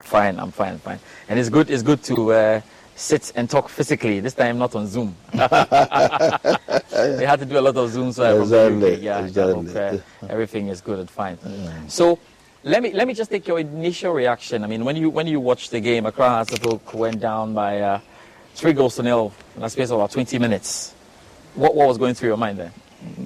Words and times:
Fine, 0.00 0.38
I'm 0.38 0.50
fine, 0.50 0.78
fine. 0.78 1.00
And 1.28 1.38
it's 1.38 1.48
good, 1.48 1.70
it's 1.70 1.82
good 1.82 2.02
to 2.04 2.32
uh, 2.32 2.60
sit 2.94 3.32
and 3.34 3.48
talk 3.48 3.68
physically. 3.68 4.20
This 4.20 4.34
time 4.34 4.58
not 4.58 4.74
on 4.74 4.86
Zoom. 4.86 5.16
we 5.32 5.38
had 5.40 7.38
to 7.38 7.46
do 7.46 7.58
a 7.58 7.60
lot 7.60 7.76
of 7.76 7.90
Zooms. 7.90 8.18
Uh, 8.18 8.40
exactly. 8.40 8.94
Yeah, 8.96 9.24
exactly. 9.24 9.72
Hope, 9.72 10.02
uh, 10.22 10.26
everything 10.28 10.68
is 10.68 10.80
good 10.80 10.98
and 11.00 11.10
fine. 11.10 11.36
Mm. 11.46 11.90
So 11.90 12.18
let 12.62 12.82
me 12.82 12.92
let 12.92 13.06
me 13.06 13.14
just 13.14 13.30
take 13.30 13.46
your 13.48 13.58
initial 13.58 14.12
reaction. 14.12 14.62
I 14.64 14.66
mean, 14.66 14.84
when 14.84 14.96
you 14.96 15.08
when 15.10 15.26
you 15.26 15.40
watched 15.40 15.70
the 15.70 15.80
game, 15.80 16.04
Accra 16.06 16.28
Hearts 16.28 16.52
of 16.52 16.66
Oak 16.66 16.94
went 16.94 17.20
down 17.20 17.54
by 17.54 17.80
uh, 17.80 18.00
three 18.54 18.72
goals 18.72 18.96
to 18.96 19.02
nil 19.02 19.32
in 19.56 19.62
a 19.62 19.70
space 19.70 19.90
of 19.90 19.96
about 19.96 20.10
20 20.10 20.38
minutes. 20.38 20.94
What 21.54 21.74
what 21.74 21.88
was 21.88 21.98
going 21.98 22.14
through 22.14 22.28
your 22.28 22.36
mind 22.36 22.58
then? 22.58 22.72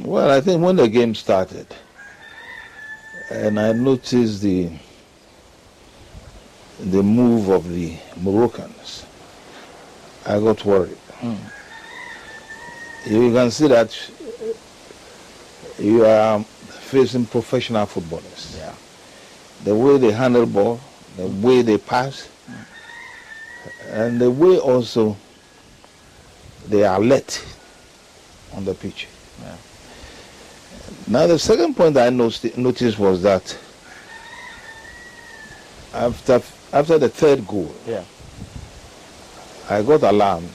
Well, 0.04 0.30
I 0.30 0.40
think 0.40 0.62
when 0.62 0.76
the 0.76 0.88
game 0.88 1.14
started, 1.14 1.66
and 3.30 3.58
I 3.58 3.72
noticed 3.72 4.42
the 4.42 4.70
the 6.84 7.02
move 7.02 7.48
of 7.50 7.68
the 7.68 7.96
Moroccans, 8.20 9.04
I 10.26 10.38
got 10.40 10.64
worried. 10.64 10.96
Mm. 11.20 11.38
You 13.06 13.32
can 13.32 13.50
see 13.50 13.68
that 13.68 13.96
you 15.78 16.04
are 16.04 16.42
facing 16.42 17.26
professional 17.26 17.86
footballers. 17.86 18.56
Yeah. 18.58 18.74
The 19.64 19.74
way 19.74 19.98
they 19.98 20.10
handle 20.10 20.46
ball, 20.46 20.80
the 21.16 21.26
way 21.26 21.62
they 21.62 21.78
pass, 21.78 22.28
and 23.88 24.20
the 24.20 24.30
way 24.30 24.58
also 24.58 25.16
they 26.68 26.84
are 26.84 27.00
let 27.00 27.44
on 28.54 28.64
the 28.64 28.74
pitch. 28.74 29.08
Yeah. 29.42 29.56
Now 31.08 31.26
the 31.26 31.38
second 31.38 31.74
point 31.74 31.96
I 31.96 32.10
noticed 32.10 32.98
was 32.98 33.22
that 33.22 33.58
after 35.92 36.40
after 36.72 36.98
the 36.98 37.08
third 37.08 37.46
goal, 37.46 37.72
yeah. 37.86 38.04
I 39.68 39.82
got 39.82 40.02
alarmed 40.02 40.50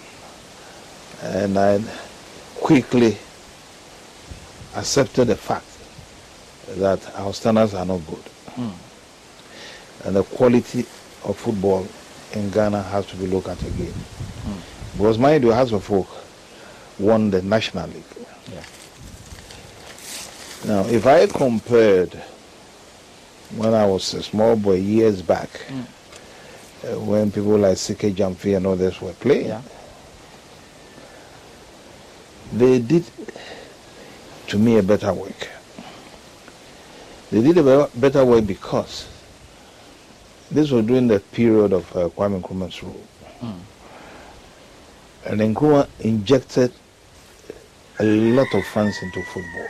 and 1.21 1.57
I 1.57 1.81
quickly 2.55 3.17
accepted 4.75 5.25
the 5.25 5.35
fact 5.35 5.65
that 6.77 6.99
our 7.15 7.33
standards 7.33 7.73
are 7.73 7.85
not 7.85 8.01
good. 8.07 8.23
Mm. 8.55 8.73
And 10.05 10.15
the 10.15 10.23
quality 10.23 10.79
of 11.23 11.37
football 11.37 11.87
in 12.33 12.49
Ghana 12.49 12.81
has 12.83 13.05
to 13.07 13.15
be 13.15 13.27
looked 13.27 13.47
at 13.47 13.61
again. 13.61 13.93
Mm. 13.93 14.97
Because 14.97 15.17
mind 15.17 15.43
you, 15.43 15.51
Hearts 15.53 15.71
of 15.71 15.89
Oak 15.91 16.07
won 16.99 17.29
the 17.29 17.41
National 17.41 17.87
League. 17.87 18.03
Yeah. 18.51 18.63
Now, 20.65 20.85
if 20.87 21.05
I 21.05 21.27
compared 21.27 22.13
when 23.55 23.73
I 23.73 23.85
was 23.85 24.13
a 24.13 24.23
small 24.23 24.55
boy 24.55 24.75
years 24.75 25.21
back, 25.21 25.49
mm 25.67 25.85
uh, 26.85 26.99
when 26.99 27.31
people 27.31 27.57
like 27.57 27.77
CK 27.77 28.13
Gyamfi 28.13 28.55
and 28.57 28.67
others 28.67 29.01
were 29.01 29.13
playing. 29.13 29.47
Yeah. 29.47 29.61
They 32.53 32.79
did, 32.79 33.03
to 34.47 34.57
me, 34.57 34.77
a 34.77 34.83
better 34.83 35.13
work. 35.13 35.49
They 37.31 37.41
did 37.41 37.57
a 37.57 37.89
better 37.95 38.23
work 38.23 38.45
because 38.45 39.07
this 40.51 40.69
was 40.69 40.85
during 40.85 41.07
the 41.07 41.19
period 41.19 41.73
of 41.73 41.95
uh, 41.95 42.09
Kwame 42.09 42.41
Nkrumah's 42.41 42.83
rule. 42.83 43.07
Mm. 43.41 43.59
And 45.25 45.41
Nkrumah 45.41 45.87
injected 46.01 46.71
a 47.99 48.03
lot 48.03 48.53
of 48.53 48.65
funds 48.67 48.97
into 49.01 49.23
football. 49.23 49.67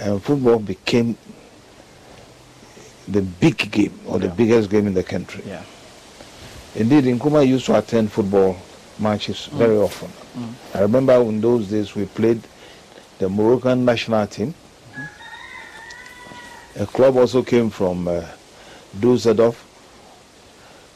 And 0.00 0.22
football 0.22 0.58
became 0.58 1.16
the 3.08 3.22
big 3.22 3.70
game 3.70 3.98
or 4.06 4.18
yeah. 4.18 4.26
the 4.26 4.34
biggest 4.34 4.70
game 4.70 4.86
in 4.86 4.94
the 4.94 5.02
country. 5.02 5.42
Yeah. 5.46 5.62
Indeed, 6.74 7.04
Nkrumah 7.04 7.46
used 7.46 7.66
to 7.66 7.78
attend 7.78 8.12
football 8.12 8.56
matches 8.98 9.48
mm. 9.50 9.58
very 9.58 9.76
often. 9.76 10.08
Mm. 10.08 10.52
I 10.74 10.80
remember 10.80 11.14
in 11.22 11.40
those 11.40 11.68
days 11.68 11.94
we 11.94 12.06
played 12.06 12.42
the 13.18 13.28
Moroccan 13.28 13.84
national 13.84 14.26
team. 14.26 14.54
Mm-hmm. 14.92 16.82
A 16.82 16.86
club 16.86 17.16
also 17.16 17.42
came 17.42 17.70
from 17.70 18.08
uh, 18.08 18.24
Dusseldorf, 18.98 19.56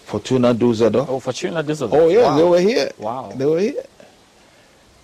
Fortuna 0.04 0.52
Dusseldorf. 0.52 1.08
Oh, 1.08 1.20
Fortuna 1.20 1.62
Dusseldorf. 1.62 2.02
Oh, 2.02 2.08
yeah, 2.08 2.22
wow. 2.22 2.36
they 2.36 2.44
were 2.44 2.60
here. 2.60 2.90
Wow. 2.98 3.32
They 3.34 3.46
were 3.46 3.60
here. 3.60 3.84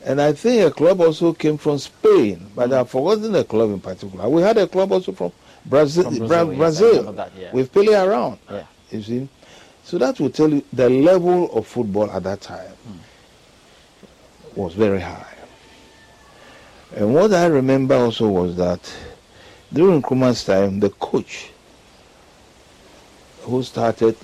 And 0.04 0.20
I 0.20 0.32
think 0.32 0.62
a 0.62 0.70
club 0.70 1.00
also 1.00 1.32
came 1.32 1.56
from 1.58 1.78
Spain, 1.78 2.50
but 2.54 2.70
mm. 2.70 2.78
I've 2.78 2.90
forgotten 2.90 3.32
the 3.32 3.44
club 3.44 3.70
in 3.70 3.80
particular. 3.80 4.28
We 4.28 4.42
had 4.42 4.58
a 4.58 4.66
club 4.66 4.92
also 4.92 5.12
from 5.12 5.32
Brazil, 5.68 6.04
Brazil, 6.04 6.26
Bra- 6.28 6.44
Brazil. 6.44 7.12
that, 7.12 7.32
yeah. 7.38 7.52
with 7.52 7.72
Pele 7.72 7.94
around. 7.94 8.38
Yeah. 8.50 8.64
You 8.90 9.02
see, 9.02 9.28
so 9.82 9.98
that 9.98 10.18
will 10.20 10.30
tell 10.30 10.48
you 10.48 10.64
the 10.72 10.88
level 10.88 11.52
of 11.56 11.66
football 11.66 12.10
at 12.10 12.22
that 12.22 12.40
time 12.40 12.72
mm. 12.88 14.56
was 14.56 14.74
very 14.74 15.00
high. 15.00 15.34
And 16.94 17.14
what 17.14 17.32
I 17.32 17.46
remember 17.46 17.96
also 17.96 18.28
was 18.28 18.56
that 18.56 18.80
during 19.72 20.00
Nkrumah's 20.02 20.44
time, 20.44 20.78
the 20.78 20.90
coach 20.90 21.50
who 23.42 23.62
started 23.62 24.16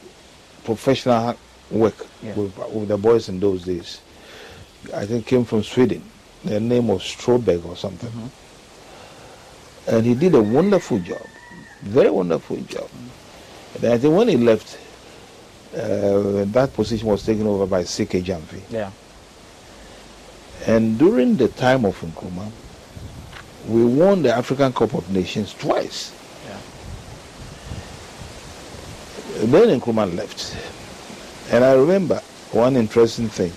professional 0.64 1.36
work 1.70 2.06
yeah. 2.22 2.34
with, 2.34 2.56
with 2.72 2.88
the 2.88 2.96
boys 2.96 3.28
in 3.28 3.40
those 3.40 3.64
days, 3.64 4.00
I 4.94 5.06
think 5.06 5.26
came 5.26 5.44
from 5.44 5.64
Sweden. 5.64 6.02
The 6.44 6.60
name 6.60 6.88
was 6.88 7.02
Stroberg 7.02 7.64
or 7.66 7.76
something. 7.76 8.10
Mm-hmm. 8.10 8.26
And 9.94 10.06
he 10.06 10.14
did 10.14 10.34
a 10.34 10.42
wonderful 10.42 11.00
job 11.00 11.26
very 11.82 12.10
wonderful 12.10 12.56
job. 12.62 12.88
And 13.76 13.84
I 13.92 13.98
think 13.98 14.16
when 14.16 14.28
he 14.28 14.36
left, 14.36 14.78
uh, 15.74 16.44
that 16.46 16.72
position 16.74 17.08
was 17.08 17.24
taken 17.24 17.46
over 17.46 17.66
by 17.66 17.82
CK 17.82 18.22
Gyamfi. 18.22 18.60
Yeah. 18.70 18.90
And 20.66 20.98
during 20.98 21.36
the 21.36 21.48
time 21.48 21.84
of 21.84 21.98
Nkrumah, 22.00 22.50
we 23.68 23.84
won 23.84 24.22
the 24.22 24.32
African 24.32 24.72
Cup 24.72 24.94
of 24.94 25.10
Nations 25.10 25.54
twice. 25.54 26.12
Yeah. 26.46 26.58
Then 29.46 29.80
Nkrumah 29.80 30.14
left. 30.14 30.56
And 31.50 31.64
I 31.64 31.74
remember 31.74 32.20
one 32.52 32.76
interesting 32.76 33.28
thing. 33.28 33.52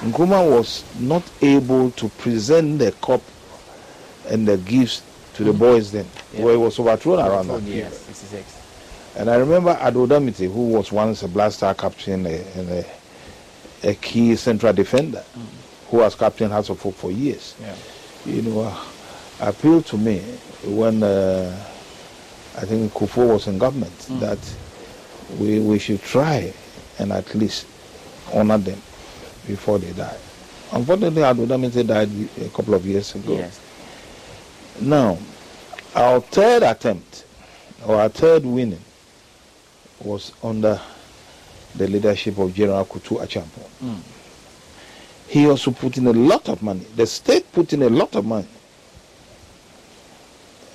Nkrumah 0.00 0.50
was 0.50 0.84
not 1.00 1.22
able 1.42 1.90
to 1.92 2.08
present 2.10 2.78
the 2.78 2.92
cup 2.92 3.22
and 4.28 4.46
the 4.46 4.56
gifts 4.58 5.02
to 5.36 5.44
the 5.44 5.52
boys 5.52 5.92
then, 5.92 6.06
Yeah. 6.32 6.44
where 6.44 6.54
it 6.54 6.58
was 6.58 6.78
overthrown 6.78 7.20
around 7.20 7.48
that 7.48 7.62
Yes, 7.62 7.98
66. 7.98 8.44
And 9.16 9.30
I 9.30 9.36
remember 9.36 9.74
Addo 9.74 10.06
Odametey, 10.06 10.52
who 10.52 10.68
was 10.68 10.92
once 10.92 11.22
a 11.22 11.28
Black 11.28 11.52
Star 11.52 11.74
captain 11.74 12.26
and 12.26 12.70
a, 12.70 12.84
a 13.82 13.94
key 13.94 14.36
central 14.36 14.72
defender, 14.72 15.22
who 15.90 15.98
was 15.98 16.14
captain 16.14 16.50
Hearts 16.50 16.68
of 16.70 16.84
Oak 16.84 16.94
for 16.94 17.10
years. 17.10 17.54
Yeah. 17.60 17.74
You 18.26 18.42
know, 18.42 18.60
uh, 18.62 18.76
appealed 19.40 19.86
to 19.86 19.96
me 19.98 20.18
when 20.64 21.02
uh, 21.02 21.54
I 22.56 22.64
think 22.64 22.92
Kufuor 22.92 23.34
was 23.34 23.46
in 23.46 23.58
government 23.58 23.96
that 24.20 24.38
we, 25.38 25.60
we 25.60 25.78
should 25.78 26.02
try 26.02 26.52
and 26.98 27.12
at 27.12 27.34
least 27.34 27.66
honor 28.32 28.58
them 28.58 28.80
before 29.46 29.78
they 29.78 29.92
die. 29.92 30.16
Unfortunately, 30.72 31.22
Addo 31.22 31.46
Odametey 31.46 31.86
died 31.86 32.10
a 32.44 32.48
couple 32.50 32.74
of 32.74 32.84
years 32.84 33.14
ago. 33.14 33.34
Yes. 33.34 33.60
Now, 34.80 35.16
our 35.96 36.20
third 36.20 36.62
attempt, 36.62 37.24
or 37.86 37.96
our 37.96 38.08
third 38.08 38.44
winning, 38.44 38.82
was 40.00 40.32
under 40.42 40.80
the 41.74 41.88
leadership 41.88 42.38
of 42.38 42.54
General 42.54 42.84
Kutu 42.84 43.18
Acheampong. 43.18 43.68
Mm. 43.82 44.00
He 45.28 45.46
also 45.46 45.70
put 45.70 45.96
in 45.96 46.06
a 46.06 46.12
lot 46.12 46.48
of 46.48 46.62
money. 46.62 46.86
The 46.94 47.06
state 47.06 47.50
put 47.52 47.72
in 47.72 47.82
a 47.82 47.88
lot 47.88 48.14
of 48.14 48.24
money. 48.24 48.46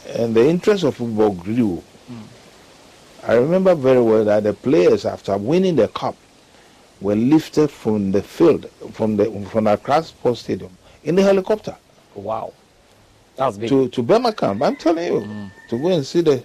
And 0.09 0.35
the 0.35 0.47
interest 0.47 0.83
of 0.83 0.95
football 0.95 1.31
grew. 1.31 1.83
I 3.23 3.33
remember 3.35 3.75
very 3.75 4.01
well 4.01 4.25
that 4.25 4.43
the 4.43 4.53
players, 4.53 5.05
after 5.05 5.37
winning 5.37 5.75
the 5.75 5.87
cup, 5.87 6.15
were 6.99 7.15
lifted 7.15 7.69
from 7.69 8.11
the 8.11 8.23
field, 8.23 8.69
from 8.93 9.15
the 9.15 9.25
from 9.51 9.67
Accra 9.67 10.01
Sports 10.03 10.41
Stadium, 10.41 10.75
in 11.03 11.15
the 11.15 11.21
helicopter 11.21 11.75
Wow. 12.15 12.53
To 13.69 13.87
to 13.89 14.03
Burma 14.03 14.33
camp. 14.33 14.61
I'm 14.61 14.75
telling 14.75 15.05
you, 15.13 15.49
to 15.69 15.77
go 15.77 15.87
and 15.89 16.05
see 16.05 16.21
the 16.21 16.43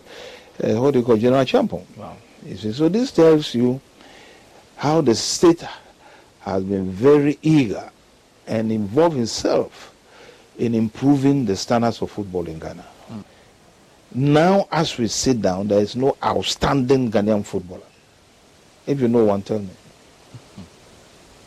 uh, 0.62 0.80
what 0.80 0.92
do 0.92 1.00
you 1.00 1.04
call 1.04 1.16
General 1.16 1.44
Acheampong. 1.44 1.84
Wow. 1.96 2.16
So 2.72 2.88
this 2.88 3.10
tells 3.10 3.54
you 3.54 3.80
how 4.76 5.00
the 5.00 5.14
state 5.14 5.64
has 6.40 6.62
been 6.62 6.90
very 6.90 7.38
eager 7.42 7.90
and 8.46 8.70
involved 8.70 9.18
itself 9.18 9.94
in 10.58 10.74
improving 10.74 11.44
the 11.44 11.56
standards 11.56 12.00
of 12.00 12.10
football 12.10 12.46
in 12.46 12.58
Ghana. 12.58 12.84
Mm. 13.10 13.24
Now, 14.14 14.68
as 14.70 14.96
we 14.96 15.08
sit 15.08 15.42
down, 15.42 15.68
there 15.68 15.80
is 15.80 15.96
no 15.96 16.16
outstanding 16.24 17.10
Ghanaian 17.10 17.44
footballer. 17.44 17.82
If 18.86 19.00
you 19.00 19.08
know 19.08 19.24
one, 19.24 19.42
tell 19.42 19.58
me. 19.58 19.68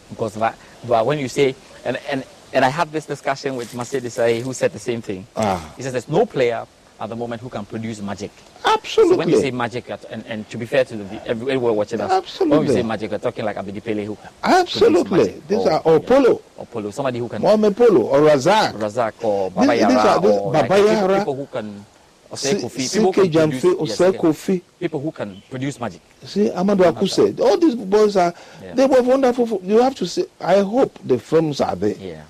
Because 0.09 0.35
that, 0.35 0.57
but 0.87 1.05
when 1.05 1.17
you 1.19 1.27
say, 1.27 1.55
and, 1.85 1.97
and, 2.09 2.23
and 2.53 2.65
I 2.65 2.69
had 2.69 2.91
this 2.91 3.05
discussion 3.05 3.55
with 3.55 3.73
Mercedes 3.75 4.17
Aye, 4.19 4.41
who 4.41 4.53
said 4.53 4.71
the 4.71 4.79
same 4.79 5.01
thing. 5.01 5.25
Ah. 5.35 5.73
He 5.77 5.83
says 5.83 5.91
there's 5.93 6.07
no 6.09 6.25
player 6.25 6.65
at 6.99 7.07
the 7.09 7.15
moment 7.15 7.41
who 7.41 7.49
can 7.49 7.63
produce 7.65 8.01
magic. 8.01 8.31
Absolutely. 8.65 9.13
So 9.13 9.17
when 9.17 9.29
you 9.29 9.39
say 9.39 9.51
magic, 9.51 9.89
at- 9.89 10.03
and, 10.11 10.25
and 10.27 10.49
to 10.49 10.57
be 10.57 10.65
fair 10.65 10.83
to 10.83 10.97
the, 10.97 11.27
everyone 11.27 11.75
watching 11.75 12.01
us, 12.01 12.09
when 12.09 12.49
we 12.49 12.55
Absolutely. 12.57 12.73
say 12.73 12.83
magic, 12.83 13.11
we're 13.11 13.17
talking 13.19 13.45
like 13.45 13.55
Abedi 13.55 13.81
Pele 13.83 14.03
who 14.03 14.15
can 14.17 14.29
Absolutely. 14.43 15.41
These 15.47 15.59
or, 15.59 15.71
are 15.71 15.81
or 15.85 15.99
Polo, 16.01 16.41
or 16.57 16.65
Polo, 16.65 16.91
somebody 16.91 17.19
who 17.19 17.29
can 17.29 17.41
Mohamed 17.41 17.77
Polo, 17.77 18.01
or 18.01 18.19
Razak. 18.19 18.73
Razak 18.73 19.23
or 19.23 19.49
These- 19.49 19.55
Baba 19.55 19.71
these 19.71 19.79
Yara 19.81 19.95
are- 20.09 20.21
these- 20.21 20.31
or 20.31 20.51
Baba 20.53 20.67
people, 20.75 20.85
Yara, 20.91 21.17
people 21.19 21.35
who 21.35 21.45
can 21.45 21.85
or 22.31 22.37
say 22.37 22.53
Kofi, 22.55 22.93
people 22.93 23.13
who 23.13 23.29
can 23.31 23.49
produce, 23.49 23.63
yes, 23.89 23.97
Kofi. 24.17 24.61
people 24.79 24.99
who 24.99 25.11
can 25.11 25.41
produce 25.49 25.79
magic. 25.79 26.01
See, 26.25 26.49
Amadou 26.49 26.91
Akuse, 26.91 27.39
all 27.39 27.57
these 27.57 27.75
boys 27.75 28.17
are, 28.17 28.33
Yeah. 28.61 28.73
they 28.73 28.85
were 28.85 29.01
wonderful. 29.01 29.59
You 29.63 29.79
have 29.81 29.95
to 29.95 30.05
say, 30.05 30.25
I 30.41 30.59
hope 30.59 30.99
the 31.05 31.17
films 31.17 31.59
are 31.61 31.75
there. 31.77 31.95
Yeah. 31.97 32.21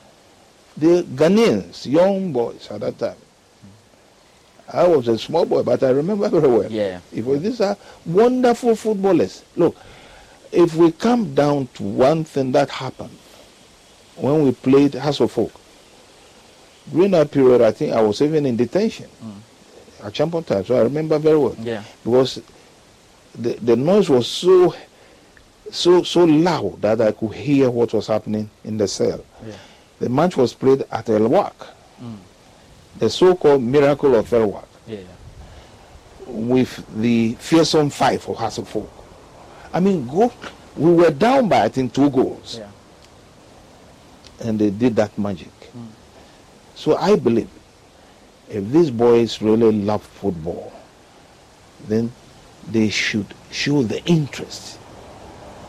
The 0.80 1.04
Ghanaians, 1.04 1.86
young 1.86 2.32
boys 2.32 2.68
at 2.72 2.80
that 2.82 2.98
time. 2.98 3.16
I 4.72 4.88
was 4.88 5.08
a 5.08 5.18
small 5.18 5.46
boy, 5.46 5.64
but 5.64 5.82
I 5.84 5.90
remember 5.90 6.30
very 6.40 6.48
well. 6.48 6.72
Yeah. 6.72 7.00
If 7.12 7.26
we- 7.26 7.38
these 7.40 7.60
are 7.62 7.76
wonderful 8.06 8.76
footballers. 8.76 9.44
Look, 9.56 9.76
if 10.52 10.76
we 10.76 10.92
come 10.92 11.34
down 11.36 11.68
to 11.76 11.84
one 11.84 12.24
thing 12.24 12.52
that 12.54 12.70
happened 12.70 13.18
when 14.16 14.44
we 14.44 14.52
played 14.52 14.94
Hearts 14.96 15.20
of 15.22 15.38
Oak, 15.38 15.52
during 16.92 17.12
that 17.12 17.30
period, 17.32 17.62
I 17.62 17.72
think 17.72 17.94
I 17.94 18.02
was 18.02 18.22
even 18.22 18.46
in 18.46 18.56
detention 18.56 19.08
mm. 19.24 20.06
at 20.06 20.14
Acheampong 20.14 20.46
time, 20.46 20.66
so 20.66 20.76
I 20.76 20.82
remember 20.82 21.20
very 21.20 21.38
well 21.38 21.56
Yeah. 21.60 21.84
because 22.04 22.42
the, 23.38 23.54
the 23.54 23.76
noise 23.76 24.10
was 24.10 24.28
so 24.28 24.74
so 25.72 26.02
so 26.02 26.24
loud 26.24 26.82
that 26.82 27.00
I 27.00 27.12
could 27.12 27.32
hear 27.34 27.70
what 27.70 27.94
was 27.94 28.08
happening 28.08 28.50
in 28.64 28.78
the 28.78 28.88
cell. 28.88 29.24
Yeah. 29.46 29.54
The 30.00 30.10
match 30.10 30.38
was 30.38 30.54
played 30.54 30.86
at 30.92 31.10
El 31.10 31.28
Wak, 31.28 31.56
Mm. 32.02 32.16
the 33.00 33.10
so-called 33.10 33.62
Miracle 33.62 34.16
of 34.16 34.32
El 34.34 34.48
Wak, 34.48 34.68
Yeah. 34.88 35.00
with 36.28 36.84
the 37.02 37.36
fearsome 37.40 37.90
five 37.90 38.22
for 38.22 38.36
Hearts 38.36 38.58
of 38.58 38.74
Oak. 38.76 38.90
I 39.74 39.80
mean, 39.80 40.08
go, 40.08 40.32
we 40.78 40.94
were 40.94 41.12
down 41.12 41.50
by 41.50 41.64
I 41.66 41.70
think 41.70 41.94
two 41.94 42.10
goals, 42.10 42.58
Yeah. 42.60 44.48
and 44.48 44.58
they 44.60 44.70
did 44.70 44.96
that 44.96 45.18
magic. 45.18 45.52
Mm. 45.76 45.88
So 46.76 46.96
I 46.96 47.16
believe 47.18 47.50
if 48.50 48.72
these 48.72 48.90
boys 48.90 49.42
really 49.42 49.72
love 49.72 50.02
football, 50.04 50.72
then 51.88 52.12
they 52.72 52.90
should 52.90 53.28
show 53.52 53.84
the 53.84 54.04
interest 54.06 54.78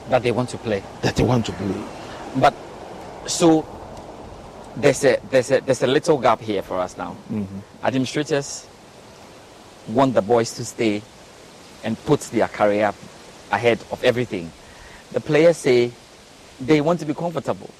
That 0.09 0.23
they 0.23 0.31
want 0.31 0.49
to 0.51 0.59
play. 0.59 0.83
that 1.03 1.17
they 1.17 1.25
want 1.25 1.47
to 1.47 1.53
play. 1.53 1.75
But 2.37 2.55
so 3.27 3.67
there's 4.77 5.05
a 5.05 5.19
there's 5.31 5.51
a 5.51 5.61
there's 5.61 5.83
a 5.83 5.87
little 5.87 6.19
gap 6.19 6.41
here 6.41 6.63
for 6.63 6.79
us 6.79 6.97
now. 6.97 7.17
Mm-hmm. 7.31 7.59
Administrators 7.83 8.67
want 9.89 10.15
the 10.15 10.23
boys 10.23 10.55
to 10.55 10.65
stay 10.65 11.03
and 11.85 11.99
put 12.05 12.21
their 12.21 12.49
career 12.49 12.93
ahead 13.51 13.79
of 13.91 14.03
everything. 14.05 14.51
The 15.13 15.21
players 15.21 15.57
say 15.57 15.93
they 16.61 16.81
want 16.81 17.01
to 17.01 17.07
be 17.07 17.15
comfortable. 17.15 17.71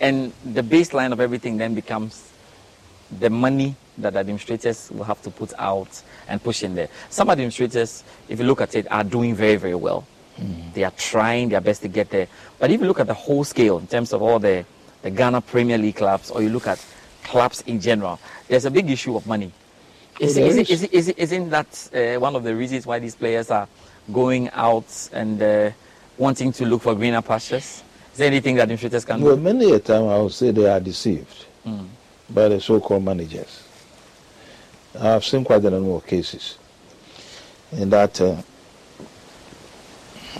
And 0.00 0.32
the 0.44 0.62
baseline 0.62 1.12
of 1.12 1.20
everything 1.20 1.58
then 1.58 1.74
becomes 1.74 2.30
the 3.18 3.28
money 3.28 3.74
that 3.98 4.16
administrators 4.16 4.90
will 4.90 5.04
have 5.04 5.20
to 5.22 5.30
put 5.30 5.52
out 5.58 6.02
and 6.28 6.42
push 6.42 6.62
in 6.62 6.74
there. 6.74 6.88
Some 7.10 7.28
administrators, 7.28 8.04
if 8.28 8.38
you 8.38 8.46
look 8.46 8.60
at 8.60 8.74
it, 8.74 8.90
are 8.90 9.04
doing 9.04 9.34
very, 9.34 9.56
very 9.56 9.74
well. 9.74 10.06
Mm-hmm. 10.38 10.72
They 10.72 10.84
are 10.84 10.92
trying 10.92 11.50
their 11.50 11.60
best 11.60 11.82
to 11.82 11.88
get 11.88 12.08
there. 12.10 12.28
But 12.58 12.70
if 12.70 12.80
you 12.80 12.86
look 12.86 13.00
at 13.00 13.08
the 13.08 13.14
whole 13.14 13.44
scale 13.44 13.78
in 13.78 13.86
terms 13.86 14.12
of 14.12 14.22
all 14.22 14.38
the, 14.38 14.64
the 15.02 15.10
Ghana 15.10 15.40
Premier 15.40 15.78
League 15.78 15.96
clubs, 15.96 16.30
or 16.30 16.42
you 16.42 16.48
look 16.50 16.66
at 16.66 16.84
clubs 17.24 17.62
in 17.66 17.80
general, 17.80 18.18
there's 18.48 18.64
a 18.64 18.70
big 18.70 18.90
issue 18.90 19.16
of 19.16 19.26
money. 19.26 19.50
Is, 20.18 20.36
is, 20.36 20.56
it, 20.56 20.70
is. 20.70 20.82
is, 20.82 20.90
is 20.92 21.08
it, 21.08 21.18
isn't 21.18 21.50
that 21.50 21.88
uh, 21.94 22.20
one 22.20 22.36
of 22.36 22.42
the 22.44 22.54
reasons 22.54 22.86
why 22.86 22.98
these 22.98 23.14
players 23.14 23.50
are 23.50 23.66
going 24.12 24.50
out 24.50 25.08
and 25.12 25.40
uh, 25.42 25.70
wanting 26.18 26.52
to 26.52 26.66
look 26.66 26.82
for 26.82 26.94
greener 26.94 27.22
pastures? 27.22 27.82
Is 28.12 28.18
there 28.18 28.26
anything 28.26 28.56
that 28.56 28.62
administrators 28.62 29.04
can 29.04 29.20
Well, 29.22 29.36
do? 29.36 29.42
Well, 29.42 29.54
many 29.54 29.72
a 29.72 29.78
time 29.78 30.08
I 30.08 30.18
would 30.18 30.32
say 30.32 30.50
they 30.50 30.68
are 30.68 30.80
deceived 30.80 31.46
Mm. 31.66 31.86
by 32.30 32.48
the 32.48 32.58
so-called 32.60 33.04
managers. 33.04 33.62
I've 34.98 35.24
seen 35.24 35.44
quite 35.44 35.62
a 35.64 35.70
number 35.70 35.90
of 35.92 36.06
cases 36.06 36.56
in 37.72 37.90
that 37.90 38.18
uh, 38.20 38.34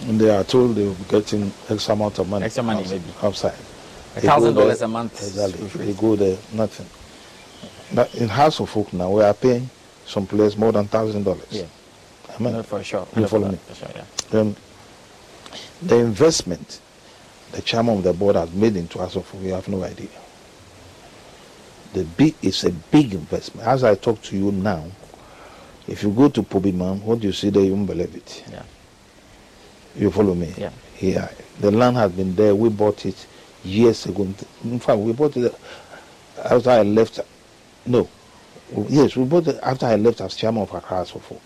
they 0.06 0.30
are 0.34 0.44
told 0.44 0.76
they 0.76 0.84
will 0.86 0.94
be 0.94 1.04
getting 1.08 1.52
X 1.68 1.88
amount 1.90 2.18
of 2.18 2.28
money, 2.28 2.46
Extra 2.46 2.62
money, 2.62 2.80
outside. 2.80 3.00
maybe. 3.02 3.12
outside. 3.22 3.54
A 4.16 4.20
thousand 4.20 4.54
dollars 4.54 4.82
a 4.82 4.88
month. 4.88 5.14
Exactly. 5.14 5.66
They 5.86 5.92
go 5.92 6.16
there, 6.16 6.36
nothing. 6.52 6.86
But 7.94 8.14
in 8.16 8.28
Hearts 8.28 8.60
of 8.60 8.76
Oak 8.76 8.92
now, 8.92 9.10
we 9.10 9.22
are 9.22 9.34
paying 9.34 9.68
some 10.06 10.26
players 10.26 10.56
more 10.56 10.72
than 10.72 10.86
thousand 10.86 11.24
dollars. 11.24 11.46
Yeah, 11.50 11.64
I 12.38 12.42
mean, 12.42 12.52
not 12.54 12.66
for 12.66 12.82
sure. 12.82 13.06
You 13.16 13.26
follow 13.28 13.48
me? 13.48 13.58
For 13.68 13.74
sure, 13.74 13.88
yeah. 13.94 14.40
um, 14.40 14.56
the 15.82 15.96
investment 15.96 16.80
the 17.52 17.62
chairman 17.62 17.98
of 17.98 18.04
the 18.04 18.12
board 18.12 18.36
has 18.36 18.52
made 18.52 18.76
into 18.76 18.98
Hearts 18.98 19.16
of 19.16 19.34
Oak, 19.34 19.42
you 19.42 19.52
have 19.52 19.68
no 19.68 19.82
idea. 19.82 20.08
The 21.92 22.04
big 22.04 22.34
it's 22.42 22.64
a 22.64 22.70
big 22.70 23.14
investment. 23.14 23.66
As 23.66 23.82
I 23.82 23.96
talk 23.96 24.22
to 24.22 24.36
you 24.36 24.52
now, 24.52 24.84
if 25.88 26.02
you 26.02 26.10
go 26.10 26.28
to 26.28 26.42
Pobiman, 26.42 27.02
what 27.02 27.20
do 27.20 27.26
you 27.26 27.32
see 27.32 27.50
there, 27.50 27.64
you 27.64 27.74
won't 27.74 27.86
believe 27.88 28.14
it. 28.14 28.44
Yeah. 28.50 28.62
You 29.96 30.10
follow 30.12 30.34
me? 30.34 30.54
Yeah. 30.56 30.70
Yeah. 31.00 31.28
The 31.58 31.72
land 31.72 31.96
has 31.96 32.12
been 32.12 32.36
there. 32.36 32.54
We 32.54 32.68
bought 32.68 33.04
it 33.06 33.26
years 33.64 34.06
ago. 34.06 34.22
In 34.64 34.78
fact, 34.80 34.98
we 34.98 35.12
bought 35.12 35.36
it 35.36 35.54
after 36.44 36.70
I 36.70 36.82
left. 36.82 37.20
No. 37.86 38.08
Yes, 38.88 39.16
we 39.16 39.24
bought 39.24 39.46
it 39.48 39.58
after 39.62 39.86
I 39.86 39.96
left 39.96 40.20
as 40.20 40.34
chairman 40.34 40.62
of 40.62 40.72
Accra 40.74 41.00
of 41.00 41.08
Folk. 41.10 41.42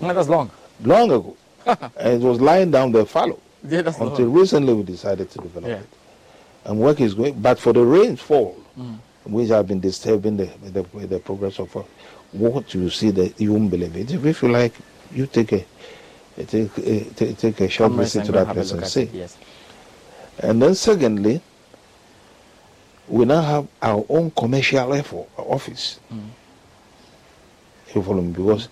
No, 0.00 0.12
that's 0.12 0.28
long. 0.28 0.50
Long 0.82 1.10
ago. 1.10 1.36
and 1.66 2.22
it 2.22 2.26
was 2.26 2.40
lying 2.40 2.70
down 2.70 2.90
there 2.92 3.04
fallow. 3.04 3.38
Yeah, 3.68 3.82
that's 3.82 3.98
Until 3.98 4.26
long. 4.26 4.34
recently 4.38 4.72
we 4.74 4.82
decided 4.82 5.30
to 5.30 5.38
develop 5.38 5.68
Yeah. 5.68 5.76
it. 5.76 5.88
And 6.64 6.78
work 6.80 7.00
is 7.00 7.14
going, 7.14 7.40
but 7.40 7.58
for 7.58 7.72
the 7.72 7.84
rainfall, 7.84 8.56
Mm. 8.78 8.98
which 9.24 9.48
have 9.48 9.66
been 9.66 9.80
disturbing 9.80 10.36
the, 10.36 10.46
the, 10.70 10.82
the 11.06 11.18
progress 11.18 11.58
of 11.58 11.74
work, 11.74 11.86
what 12.32 12.72
you 12.72 12.88
see 12.88 13.10
that 13.10 13.38
you 13.40 13.52
won't 13.52 13.68
believe 13.70 13.96
it. 13.96 14.10
If 14.12 14.42
you 14.42 14.48
like, 14.48 14.72
you 15.12 15.26
take 15.26 15.52
a, 15.52 15.64
take, 16.46 16.78
a, 16.78 17.34
take, 17.34 17.60
a 17.60 17.68
short 17.68 17.92
visit 17.92 18.24
to 18.26 18.32
that 18.32 18.46
have 18.46 18.56
a 18.56 18.60
person, 18.60 18.84
see. 18.84 19.02
it, 19.02 19.10
Yes. 19.12 19.36
And 20.42 20.60
then 20.62 20.74
secondly, 20.74 21.40
we 23.08 23.24
now 23.24 23.42
have 23.42 23.68
our 23.82 24.04
own 24.08 24.30
commercial 24.30 24.92
effort, 24.94 25.26
office. 25.36 26.00
Mm. 26.12 26.28
You 27.94 28.02
follow 28.02 28.22
me? 28.22 28.32
Because 28.32 28.68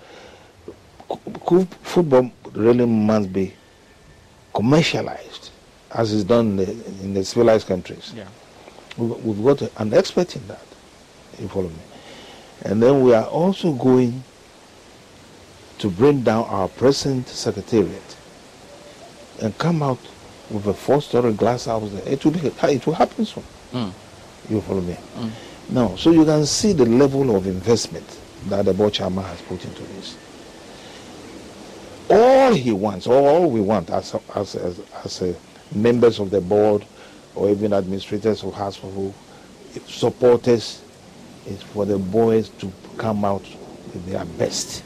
football 1.83 2.31
really 2.53 2.87
must 2.87 3.33
be 3.33 3.55
commercialized 4.55 5.51
as 5.91 6.13
is 6.13 6.25
done 6.25 6.51
in 6.51 6.57
the, 6.57 6.71
in 7.03 7.15
the 7.15 7.25
civilized 7.25 7.67
countries. 7.67 8.13
Yeah. 8.15 8.29
We've, 8.97 9.25
we've 9.25 9.45
got 9.59 9.71
an 9.81 9.95
expert 9.95 10.37
in 10.37 10.47
that. 10.49 10.65
You 11.39 11.49
follow 11.49 11.69
me? 11.69 11.77
And 12.63 12.83
then 12.83 13.03
we 13.03 13.15
are 13.15 13.25
also 13.27 13.73
going 13.73 14.23
to 15.79 15.91
bring 15.91 16.23
down 16.23 16.45
our 16.45 16.69
present 16.69 17.29
secretariat 17.29 18.17
and 19.41 19.57
come 19.59 19.83
out 19.83 19.99
with 20.51 20.67
a 20.67 20.75
four-story 20.75 21.33
glass 21.35 21.67
house 21.67 21.91
there. 21.93 22.09
It 22.09 22.25
will 22.25 22.33
be, 22.33 22.41
it 22.47 22.87
will 22.87 22.95
happen 22.95 23.25
soon. 23.25 23.45
Mm. 23.73 23.93
You 24.49 24.61
follow 24.63 24.81
me? 24.81 24.97
Mm. 25.17 25.31
Now, 25.71 25.97
so 25.97 26.11
you 26.11 26.25
can 26.25 26.47
see 26.47 26.73
the 26.73 26.87
level 26.87 27.37
of 27.37 27.47
investment 27.47 28.19
that 28.47 28.65
the 28.65 28.73
board 28.73 28.95
chairman 28.95 29.25
has 29.25 29.41
put 29.43 29.63
into 29.65 29.83
this. 29.83 30.17
All 32.11 32.55
he 32.55 32.73
wants, 32.73 33.07
all 33.07 33.51
we 33.51 33.61
want 33.61 33.91
as 33.91 34.15
as 34.35 34.55
as, 34.55 34.81
as 35.05 35.23
a 35.23 35.35
members 35.75 36.19
of 36.19 36.31
the 36.31 36.41
board 36.41 36.85
or 37.35 37.51
even 37.51 37.75
administrators 37.75 38.43
of 38.43 38.55
hospital, 38.55 39.15
supporters, 39.87 40.83
is 41.47 41.63
for 41.63 41.85
the 41.85 41.99
boys 41.99 42.49
to 42.49 42.73
come 42.97 43.25
out 43.25 43.43
with 43.93 44.07
their 44.07 44.25
best. 44.25 44.83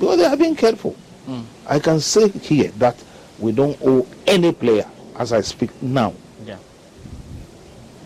Because 0.00 0.16
they 0.18 0.28
have 0.28 0.38
been 0.38 0.56
careful. 0.56 0.96
Mm. 1.28 1.44
I 1.66 1.78
can 1.78 2.00
say 2.00 2.28
here 2.28 2.70
that 2.78 2.96
we 3.42 3.52
don't 3.52 3.76
owe 3.84 4.06
any 4.26 4.52
player 4.52 4.86
as 5.18 5.32
I 5.32 5.40
speak 5.42 5.70
now. 5.82 6.14
Yeah. 6.46 6.56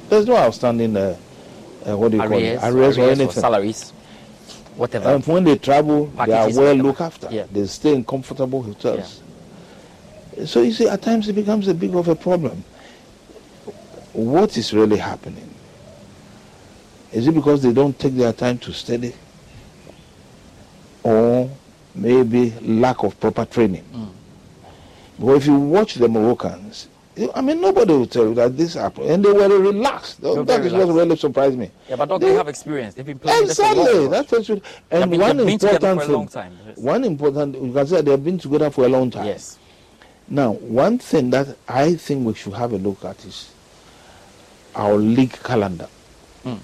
There's 0.09 0.27
no 0.27 0.37
outstanding, 0.37 0.97
uh, 0.97 1.17
uh, 1.87 1.97
what 1.97 2.11
do 2.11 2.17
you 2.17 2.23
Arrears, 2.23 2.61
call 2.61 2.69
it? 2.69 2.75
Arrears 2.75 2.99
or 2.99 3.03
arrears 3.03 3.21
anything. 3.21 3.41
salaries. 3.43 3.93
whatever. 4.77 5.09
And 5.11 5.27
when 5.27 5.45
they 5.45 5.57
travel, 5.59 6.07
they 6.07 6.33
are 6.33 6.51
well 6.53 6.75
looked 6.75 7.01
after. 7.01 7.29
Yeah. 7.31 7.47
They 7.53 7.67
stay 7.67 7.95
in 7.95 8.05
comfortable 8.05 8.63
hotels. 8.63 9.23
Yeah. 10.37 10.47
So 10.47 10.63
you 10.63 10.73
see, 10.73 10.89
at 10.89 11.03
times 11.03 11.29
it 11.29 11.35
becomes 11.35 11.69
a 11.69 11.75
big 11.75 11.95
of 11.95 12.09
a 12.09 12.15
problem. 12.17 12.65
What 14.13 14.57
is 14.57 14.73
really 14.73 14.97
happening? 14.99 15.49
Is 17.13 17.27
it 17.27 17.33
because 17.35 17.63
they 17.63 17.73
don't 17.73 17.99
take 17.99 18.15
their 18.15 18.33
time 18.33 18.59
to 18.59 18.73
study? 18.73 19.15
Or 21.03 21.51
maybe 21.95 22.53
lack 22.63 23.03
of 23.05 23.19
proper 23.21 23.45
training? 23.45 23.85
Mm. 23.95 24.06
But 25.19 25.33
if 25.37 25.47
you 25.47 25.55
watch 25.57 25.95
the 25.95 26.09
Moroccans, 26.09 26.89
I 27.35 27.41
mean, 27.41 27.63
nobody 27.63 27.95
will 27.95 28.07
tell 28.07 28.25
you 28.29 28.35
that 28.35 28.57
this 28.59 28.75
happened. 28.75 29.09
And 29.09 29.25
they 29.25 29.33
were 29.33 29.49
relaxed. 29.49 30.21
were 30.21 30.45
that 30.45 30.61
is 30.67 30.73
what 30.75 30.89
really 30.89 31.17
surprised 31.17 31.57
me. 31.57 31.71
yeah, 31.89 31.97
but 31.97 32.09
they- 32.19 32.29
they 32.29 32.35
have 32.35 32.49
experience. 32.49 32.95
They've 32.95 33.07
been 33.07 33.19
playing 33.19 33.47
this 33.47 33.57
for 33.57 33.63
a 33.63 33.67
long 33.75 33.79
Exactly. 33.87 34.09
That's 34.09 34.33
what 34.33 34.49
you, 34.51 34.61
and 34.91 35.19
one 35.19 35.37
they've 35.39 35.47
been 35.47 35.59
together 35.59 35.75
important 35.93 36.01
for 36.01 36.03
a 36.03 36.07
thing, 36.07 36.15
long 36.15 36.29
time. 36.29 36.53
Yes. 36.67 36.77
one 36.79 37.05
important, 37.05 37.55
you 37.63 37.73
can 37.73 37.87
say 37.87 38.01
they've 38.03 38.23
been 38.23 38.39
together 38.39 38.71
for 38.71 38.85
a 38.85 38.89
long 38.89 39.11
time. 39.11 39.25
Yes. 39.27 39.59
Now, 40.29 40.53
one 40.53 40.99
thing 40.99 41.31
that 41.31 41.57
I 41.67 41.95
think 41.95 42.27
we 42.27 42.35
should 42.35 42.53
have 42.53 42.73
a 42.73 42.79
look 42.79 43.03
at 43.05 43.25
is 43.25 43.51
our 44.75 44.97
league 44.97 45.39
calendar. 45.43 45.89
Mm. 46.45 46.59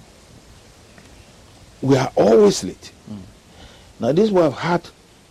We 1.81 1.97
are 1.97 2.13
always 2.15 2.63
late. 2.63 2.93
Mm. 3.11 3.19
Now, 4.01 4.13
this 4.13 4.31
we 4.31 4.43
have 4.43 4.55
had, 4.55 4.83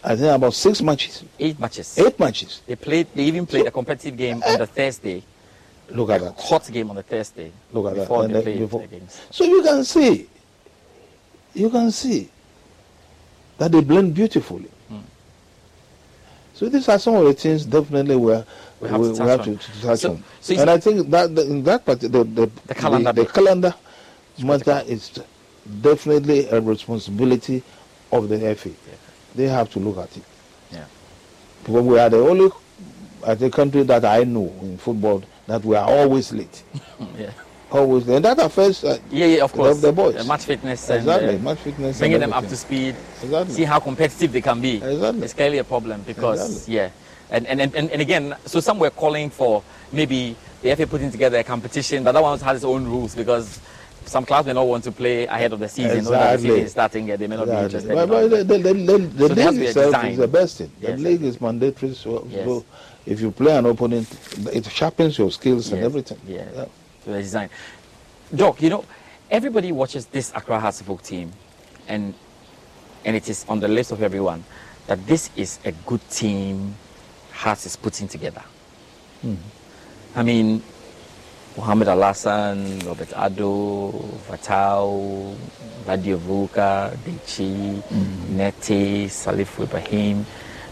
I 0.03 0.15
think, 0.15 0.36
about 0.36 0.53
six 0.53 0.81
matches, 0.81 1.24
Eight 1.39 1.60
matches. 1.60 1.98
eight 2.00 2.20
matches. 2.20 2.62
They 2.65 2.75
played. 2.75 3.08
They 3.13 3.24
even 3.24 3.46
played 3.46 3.67
a 3.67 3.72
competitive 3.72 4.17
game 4.17 4.41
on 4.43 4.58
the 4.60 4.65
Thursday. 4.65 5.24
Look 5.89 6.10
at 6.10 6.22
that. 6.22 6.39
Hot 6.39 6.67
game 6.72 6.89
on 6.89 6.96
the 6.96 7.03
Thursday. 7.03 7.51
Look 7.72 7.86
at 7.88 7.96
that. 7.96 8.01
before 8.01 8.24
And 8.24 8.34
they 8.34 8.41
played 8.41 8.60
before- 8.60 8.81
the 8.81 8.88
games. 8.88 9.22
So 9.29 9.43
you 9.43 9.62
can 9.62 9.84
see, 9.84 10.27
you 11.53 11.70
can 11.70 11.91
see 11.91 12.29
that 13.58 13.72
they 13.72 13.81
blend 13.81 14.15
beautifully. 14.15 14.72
Mm. 14.91 15.01
So 16.55 16.70
these 16.70 16.88
are 16.89 16.98
some 16.98 17.15
of 17.15 17.25
the 17.25 17.34
things 17.34 17.65
definitely 17.65 18.15
we, 18.15 18.34
are, 18.34 18.46
We 18.79 18.88
we, 18.88 18.89
have 18.91 19.01
to 19.01 19.10
we 19.12 19.17
touch 19.17 19.27
have 19.27 19.39
on. 19.41 19.46
to, 19.46 19.58
to 19.58 19.81
touch 19.81 20.00
So- 20.00 20.12
on. 20.12 20.24
so 20.39 20.55
and 20.62 20.70
I 20.70 20.79
think 20.79 21.10
that 21.12 21.36
the, 21.36 21.41
in 21.43 21.63
that 21.65 21.86
part, 21.86 22.00
the, 22.00 22.08
the, 22.10 22.50
The 22.65 22.74
calendar 22.75 23.12
the, 23.13 23.24
bit. 23.24 23.34
calendar 23.34 23.75
matter 24.43 24.81
is 24.88 25.12
definitely 25.81 26.48
a 26.48 26.60
responsibility 26.60 27.62
of 28.12 28.29
the 28.29 28.55
FA. 28.55 28.72
They 29.36 29.48
have 29.48 29.70
to 29.74 29.80
look 29.80 29.98
at 29.98 30.16
it. 30.18 30.24
Yeah. 30.72 30.86
Because 31.64 31.84
we 31.84 32.00
are 32.00 32.10
the 32.10 32.18
only, 32.20 32.50
at 33.26 33.40
the 33.40 33.50
country 33.50 33.84
that 33.84 34.04
I 34.06 34.24
know 34.24 34.54
in 34.62 34.78
football 34.78 35.24
that 35.48 35.64
we 35.64 35.76
are 35.76 35.88
always 35.90 36.32
late. 36.34 36.64
Yeah. 37.18 37.32
Always 37.72 38.06
late. 38.06 38.18
And 38.18 38.26
that 38.26 38.40
affects 38.40 38.84
uh, 38.84 38.98
Yeah, 39.10 39.26
yeah, 39.28 39.44
of 39.44 39.52
The- 39.54 39.58
course. 39.58 39.82
the 39.82 39.92
boys. 39.94 40.16
Uh, 40.18 40.24
match 40.26 40.44
fitness 40.46 40.90
and 40.90 41.00
exactly 41.00 41.36
uh, 41.36 41.40
match 41.40 41.58
fitness. 41.60 41.98
bringing 42.00 42.16
and 42.16 42.24
them 42.24 42.34
up 42.34 42.48
to 42.48 42.56
speed. 42.58 42.96
Exactly. 43.24 43.54
See 43.56 43.64
how 43.64 43.80
competitive 43.80 44.32
they 44.34 44.42
can 44.42 44.60
be. 44.62 44.76
Exactly. 44.84 45.24
It's 45.24 45.34
clearly 45.34 45.58
a 45.60 45.64
problem 45.64 46.02
because 46.06 46.42
Exactly. 46.68 46.76
yeah, 46.76 46.90
and 47.32 47.48
and, 47.48 47.62
and 47.62 47.90
and 47.90 48.02
again, 48.02 48.36
so 48.46 48.60
some 48.60 48.78
were 48.78 48.90
calling 48.90 49.30
for 49.30 49.64
maybe 49.94 50.36
the 50.62 50.76
FA 50.76 50.86
putting 50.86 51.10
together 51.12 51.38
a 51.40 51.44
competition, 51.46 52.04
but 52.04 52.12
that 52.12 52.22
one 52.22 52.38
has 52.40 52.56
its 52.58 52.66
own 52.66 52.86
rules 52.86 53.16
because 53.16 53.60
some 54.05 54.25
clubs 54.25 54.48
may 54.48 54.53
not 54.53 54.67
want 54.67 54.84
to 54.84 54.91
play 54.91 55.25
ahead 55.25 55.53
of 55.53 55.60
the 55.60 55.70
season. 55.70 55.91
Or 55.91 55.93
the 55.93 56.00
Exactly. 56.00 56.50
season 56.50 56.65
is 56.65 56.72
starting, 56.72 57.08
yeah, 57.08 57.15
they 57.15 57.27
may 57.27 57.38
not 57.38 57.46
be 57.48 57.51
interested. 57.51 57.93
But, 57.93 58.10
but 58.10 58.27
the, 58.29 58.43
the, 58.43 58.58
the, 58.58 58.98
the, 58.98 59.27
So 59.27 59.34
there 59.34 59.46
has 59.46 59.53
to 59.55 59.60
league 59.60 59.70
itself 59.70 60.05
is 60.05 60.17
the 60.17 60.27
best 60.27 60.58
thing. 60.58 60.72
Yes. 60.81 60.91
The 60.91 60.98
league 61.10 61.24
is 61.24 61.41
mandatory, 61.41 61.93
so, 61.93 62.27
Yes. 62.29 62.46
so 62.46 62.65
if 63.05 63.22
you 63.22 63.31
play 63.31 63.55
an 63.58 63.65
opponent, 63.65 64.08
it 64.53 64.65
sharpens 64.65 65.17
your 65.17 65.31
skills 65.31 65.72
and 65.72 65.84
everything. 65.84 66.20
Yeah. 66.27 66.46
Yeah. 66.55 66.65
to 67.03 67.10
the 67.12 67.22
design. 67.22 67.50
Doc, 68.36 68.62
you 68.62 68.70
know, 68.70 68.86
everybody 69.29 69.72
watches 69.72 70.05
this 70.08 70.31
Accra 70.36 70.74
Oak 70.88 71.01
team, 71.03 71.31
and 71.88 72.13
and 73.03 73.15
it 73.15 73.27
is 73.27 73.46
on 73.50 73.60
the 73.60 73.67
list 73.67 73.91
of 73.91 74.03
everyone 74.03 74.43
that 74.88 75.05
this 75.08 75.29
is 75.36 75.60
a 75.65 75.72
good 75.86 76.08
team 76.10 76.75
Hearts 77.31 77.65
is 77.65 77.75
putting 77.75 78.08
together. 78.08 78.43
Hmm. 79.22 79.36
I 80.15 80.22
mean, 80.22 80.62
Mohamed 81.58 81.88
Alassan, 81.89 82.86
Robert 82.86 83.12
Ado, 83.15 83.91
Vatao, 84.29 85.36
Raddy 85.86 86.17
Ovouka, 86.17 86.96
Dechi, 87.03 87.81
mm. 87.81 88.29
Nete, 88.29 89.05
Salif 89.10 89.62
Ibrahim, 89.62 90.25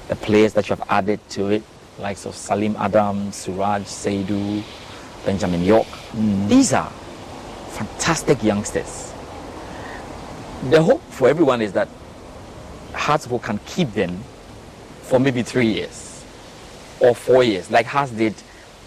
the 0.07 0.15
players 0.15 0.53
that 0.53 0.69
you 0.69 0.75
have 0.75 0.87
added 0.89 1.19
to 1.29 1.49
it, 1.49 1.63
likes 1.99 2.25
of 2.25 2.33
Salim 2.33 2.75
Adam, 2.77 3.29
Suraj 3.33 3.83
Seidu, 3.83 4.63
Benjamin 5.25 5.63
York. 5.63 5.87
Mm. 6.13 6.47
These 6.47 6.71
are 6.71 6.89
fantastic 7.71 8.41
youngsters. 8.41 9.13
The 10.69 10.81
hope 10.81 11.01
for 11.09 11.27
everyone 11.27 11.61
is 11.61 11.73
that 11.73 11.89
Hartsville 12.93 13.39
can 13.39 13.59
keep 13.65 13.91
them 13.93 14.23
for 15.03 15.19
maybe 15.19 15.43
three 15.43 15.67
years 15.73 16.23
or 17.01 17.13
four 17.13 17.43
years, 17.43 17.69
like 17.69 17.85
Hearts 17.85 18.11
did 18.11 18.33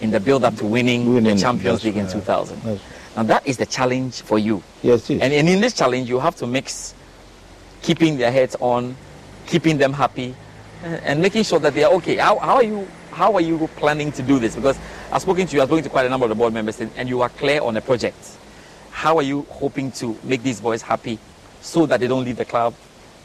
in 0.02 0.10
the 0.10 0.20
build-up 0.20 0.56
to 0.56 0.66
winning, 0.66 1.14
Winning, 1.14 1.36
the 1.36 1.40
Champions 1.40 1.84
League 1.84 1.96
in 1.96 2.08
2000. 2.08 2.56
That's- 2.62 2.80
Now 3.16 3.22
that 3.22 3.46
is 3.46 3.56
the 3.56 3.66
challenge 3.66 4.20
for 4.22 4.38
you. 4.38 4.62
Yes. 4.82 5.08
And, 5.08 5.22
and 5.22 5.48
in 5.48 5.60
this 5.60 5.74
challenge, 5.74 6.08
you 6.08 6.18
have 6.18 6.34
to 6.36 6.46
mix 6.46 6.94
keeping 7.82 8.16
their 8.18 8.32
heads 8.32 8.56
on, 8.60 8.96
keeping 9.46 9.78
them 9.78 9.92
happy, 9.92 10.34
and, 10.82 10.94
and 11.04 11.22
making 11.22 11.44
sure 11.44 11.60
that 11.60 11.74
they 11.74 11.84
are 11.84 11.92
okay. 11.94 12.16
How, 12.16 12.38
how 12.38 12.56
are 12.56 12.62
you? 12.64 12.86
How 13.12 13.34
are 13.34 13.42
you 13.42 13.68
planning 13.76 14.10
to 14.12 14.22
do 14.22 14.38
this? 14.38 14.56
Because 14.56 14.78
I've 15.12 15.20
spoken 15.20 15.46
to 15.46 15.54
you, 15.56 15.60
I've 15.62 15.68
spoken 15.68 15.84
to 15.84 15.90
quite 15.90 16.06
a 16.06 16.08
number 16.08 16.24
of 16.24 16.30
the 16.30 16.34
board 16.34 16.54
members, 16.54 16.80
and, 16.80 16.90
and 16.96 17.08
you 17.08 17.20
are 17.20 17.28
clear 17.28 17.60
on 17.62 17.76
a 17.76 17.80
project. 17.82 18.16
How 18.90 19.16
are 19.18 19.22
you 19.22 19.46
hoping 19.50 19.92
to 19.92 20.16
make 20.24 20.42
these 20.42 20.60
boys 20.60 20.80
happy, 20.82 21.18
so 21.60 21.84
that 21.86 22.00
they 22.00 22.06
don't 22.08 22.24
leave 22.24 22.38
the 22.38 22.46
club 22.46 22.74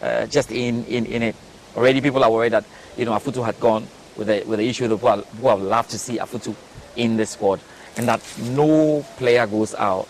uh, 0.02 0.26
just 0.28 0.52
in, 0.52 0.84
in, 0.86 1.06
in 1.06 1.24
it? 1.24 1.36
Already, 1.78 2.02
people 2.02 2.24
are 2.24 2.32
worried 2.32 2.52
that 2.52 2.66
you 2.98 3.06
know 3.06 3.14
Afutu 3.14 3.44
had 3.46 3.58
gone 3.62 3.88
with 4.18 4.28
the 4.28 4.44
with 4.46 4.60
the 4.60 4.68
issue 4.68 4.92
of 4.92 5.00
who 5.02 5.08
are- 5.08 5.18
who 5.42 5.48
have 5.48 5.62
loved 5.62 5.90
to 5.92 5.98
see 6.00 6.18
Afutu 6.18 6.56
in 6.96 7.18
the 7.18 7.26
squad, 7.26 7.60
and 7.98 8.08
that 8.08 8.22
no 8.52 9.06
player 9.18 9.46
goes 9.48 9.76
out 9.76 10.08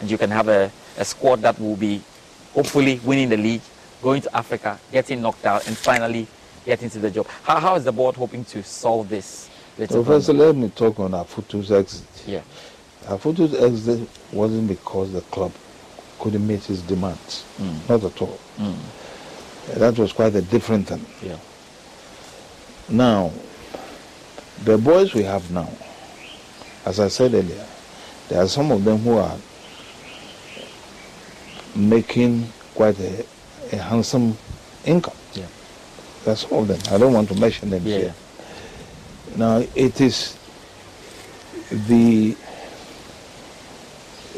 and 0.00 0.10
you 0.10 0.16
can 0.16 0.30
have 0.30 0.48
a, 0.48 0.70
a 0.96 1.04
squad 1.04 1.42
that 1.42 1.60
will 1.60 1.76
be 1.76 2.00
hopefully 2.54 2.98
winning 3.04 3.28
the 3.28 3.36
league, 3.36 3.60
going 4.02 4.22
to 4.22 4.34
Africa, 4.34 4.78
getting 4.90 5.20
knocked 5.20 5.44
out, 5.44 5.66
and 5.66 5.76
finally 5.76 6.26
getting 6.64 6.88
to 6.88 6.98
the 6.98 7.10
job. 7.10 7.26
How, 7.42 7.60
how 7.60 7.74
is 7.74 7.84
the 7.84 7.92
board 7.92 8.16
hoping 8.16 8.44
to 8.46 8.62
solve 8.62 9.08
this? 9.10 9.50
Professor, 9.76 10.32
let 10.32 10.56
me 10.56 10.68
talk 10.70 10.98
on 11.00 11.10
Afutu's 11.12 11.70
exit. 11.70 12.06
Yeah. 12.26 12.40
Afutu's 13.04 13.54
exit 13.62 14.08
wasn't 14.32 14.68
because 14.68 15.12
the 15.12 15.20
club 15.22 15.52
couldn't 16.18 16.46
meet 16.46 16.64
his 16.64 16.80
demands. 16.82 17.44
Mm. 17.58 17.88
Not 17.88 18.04
at 18.04 18.22
all. 18.22 18.38
Mm. 18.58 18.76
That 19.74 19.98
was 19.98 20.12
quite 20.14 20.34
a 20.34 20.42
different 20.42 20.88
thing. 20.88 21.04
Yeah. 21.22 21.36
Now, 22.88 23.30
the 24.64 24.76
boys 24.78 25.14
we 25.14 25.22
have 25.24 25.50
now, 25.50 25.68
as 26.84 27.00
I 27.00 27.08
said 27.08 27.34
earlier, 27.34 27.66
there 28.28 28.42
are 28.42 28.48
some 28.48 28.70
of 28.70 28.84
them 28.84 28.98
who 28.98 29.16
are 29.16 29.36
making 31.74 32.46
quite 32.74 32.98
a, 33.00 33.24
a 33.72 33.76
handsome 33.76 34.36
income. 34.84 35.14
Yeah. 35.34 35.46
Are 36.26 36.36
some 36.36 36.52
of 36.58 36.68
them. 36.68 36.78
I 36.94 36.98
don't 36.98 37.12
want 37.12 37.28
to 37.30 37.34
mention 37.34 37.70
them 37.70 37.82
Yeah. 37.86 37.98
here. 37.98 38.14
Now, 39.36 39.62
it 39.74 40.00
is 40.00 40.36
the 41.70 42.36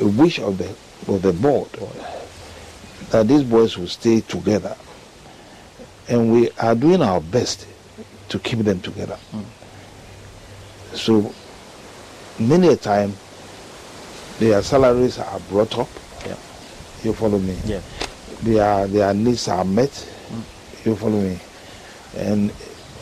wish 0.01 0.39
of 0.39 0.59
the 0.59 0.69
of 1.13 1.23
the 1.23 1.33
board 1.33 1.69
that 3.11 3.27
these 3.27 3.43
boys 3.43 3.77
will 3.77 3.89
stay 3.89 4.21
together, 4.21 4.77
and 6.09 6.33
we 6.33 6.51
are 6.61 6.75
doing 6.75 7.03
our 7.03 7.21
best 7.21 7.67
to 8.29 8.39
keep 8.39 8.61
them 8.61 8.81
together. 8.81 9.17
Hmm. 9.33 9.43
So 10.95 11.33
many 12.39 12.69
a 12.69 12.77
time 12.77 13.13
their 14.39 14.63
salaries 14.63 15.19
are 15.19 15.41
brought 15.49 15.79
up. 15.79 15.89
Yeah. 16.27 16.37
You 17.05 17.13
follow 17.13 17.39
me? 17.39 17.57
Yeah. 17.65 17.81
Their 18.43 18.87
their 18.87 19.15
needs 19.15 19.49
are 19.49 19.65
met. 19.65 19.91
Mm. 19.91 20.87
You 20.87 20.97
follow 20.97 21.21
me? 21.21 21.39
And 22.17 22.53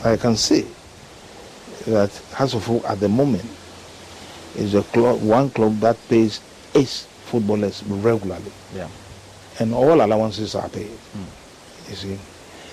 I 0.05 0.17
can 0.17 0.37
say 0.37 0.65
that 1.87 2.11
Hearts 2.33 2.55
of 2.55 2.69
Oak 2.71 2.85
at 2.89 3.01
the 3.01 3.09
moment 3.09 3.45
is 4.57 4.75
a 4.75 4.83
club, 4.83 5.23
one 5.23 5.51
club 5.51 5.79
that 5.81 5.97
pays 6.09 6.41
eight 6.75 7.07
footballers 7.25 7.83
regularly, 7.85 8.53
Yeah. 8.75 8.89
and 9.61 9.73
all 9.75 10.01
allowances 10.03 10.55
are 10.55 10.69
paid. 10.69 10.91
Mm. 10.91 11.89
You 11.91 11.97
see, 11.97 12.19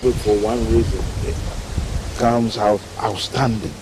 but 0.02 0.14
for 0.14 0.36
one 0.38 0.58
reason, 0.72 1.00
it 1.24 1.34
comes 2.18 2.58
out 2.58 2.80
outstanding, 3.00 3.72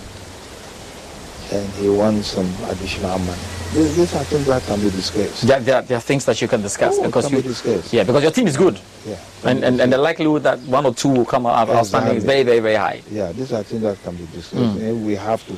and 1.53 1.69
he 1.75 1.88
wants 1.88 2.29
some 2.29 2.50
additional 2.71 3.19
money. 3.19 3.41
These, 3.75 3.97
these 3.97 4.15
are 4.15 4.25
things 4.25 4.47
that 4.47 4.62
can 4.62 4.81
be 4.81 4.91
discussed. 4.91 5.47
There, 5.47 5.61
there, 5.61 5.83
there 5.83 5.99
are 5.99 6.00
things 6.00 6.25
that 6.25 6.41
you 6.41 6.49
can 6.49 6.62
discuss 6.62 6.97
Oh, 6.99 7.05
because 7.07 7.26
can 7.26 7.37
you, 7.37 7.43
be 7.43 7.49
discussed. 7.49 7.93
yeah, 7.93 8.05
because 8.05 8.23
your 8.23 8.33
team 8.33 8.47
is 8.47 8.57
good, 8.57 8.79
Yeah, 9.07 9.17
and, 9.45 9.65
and, 9.65 9.81
and 9.81 9.93
the 9.93 9.99
likelihood 9.99 10.43
that 10.45 10.59
one 10.61 10.87
or 10.87 10.95
two 10.95 11.09
will 11.09 11.25
come 11.26 11.47
out 11.47 11.69
outstanding 11.69 12.17
is 12.17 12.25
very, 12.25 12.43
very, 12.43 12.61
very 12.61 12.76
high. 12.76 13.03
yeah, 13.11 13.33
these 13.33 13.53
are 13.53 13.62
things 13.62 13.83
that 13.83 14.03
can 14.03 14.17
be 14.17 14.26
discussed. 14.26 14.55
Mm. 14.79 15.05
We 15.05 15.15
have 15.17 15.45
to 15.47 15.57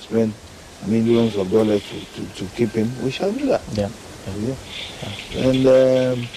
spend 0.00 0.32
millions 0.86 1.36
of 1.36 1.50
dollars 1.50 1.82
to, 1.88 2.00
to, 2.22 2.34
to 2.34 2.44
keep 2.56 2.70
him, 2.70 2.90
we 3.02 3.10
shall 3.10 3.32
do 3.32 3.46
that. 3.46 3.62
Yeah. 3.72 3.88
Yeah. 4.40 4.54
And 5.36 5.66
um, 5.66 6.28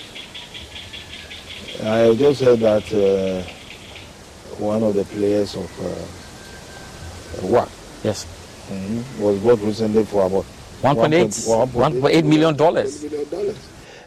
I 1.83 2.13
just 2.15 2.41
heard 2.41 2.59
that 2.59 2.85
uh, 2.93 3.43
one 4.59 4.83
of 4.83 4.93
the 4.93 5.03
players 5.05 5.55
of 5.55 5.69
uh, 5.81 7.47
WAC 7.47 7.69
Yes. 8.03 8.25
Mhm, 8.69 9.19
was 9.19 9.39
bought 9.39 9.59
recently 9.61 10.03
for 10.05 10.25
about 10.25 10.45
1.8 10.81 11.27
1.8 11.73 12.23
million 12.25 12.55
dollars. 12.55 13.03
million 13.03 13.29
dollars. 13.29 13.57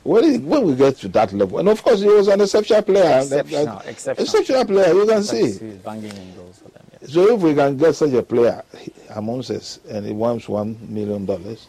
When, 0.04 0.44
when 0.46 0.64
we 0.64 0.74
get 0.74 0.96
to 0.98 1.08
that 1.08 1.32
level, 1.32 1.58
and 1.60 1.68
of 1.68 1.80
course 1.82 2.00
he 2.00 2.08
was 2.08 2.26
an 2.28 2.40
exceptional 2.40 2.82
player, 2.82 3.20
Exceptional, 3.20 3.64
That- 3.66 3.78
that- 3.84 3.88
exceptional. 3.88 4.24
exceptional 4.26 4.64
player. 4.64 4.94
You 4.94 5.06
can 5.06 5.22
see. 5.22 5.46
He's 5.46 5.58
banging 5.58 6.04
in 6.10 6.34
goals 6.34 6.58
for 6.58 6.70
them. 6.70 6.82
yeah. 7.00 7.08
So 7.08 7.34
if 7.34 7.40
we 7.40 7.54
can 7.54 7.76
get 7.76 7.94
such 7.94 8.12
a 8.12 8.22
player 8.22 8.64
amongst 9.10 9.50
us 9.52 9.78
and 9.88 10.04
he 10.04 10.12
wants 10.12 10.48
one 10.48 10.76
million 10.88 11.24
dollars, 11.24 11.68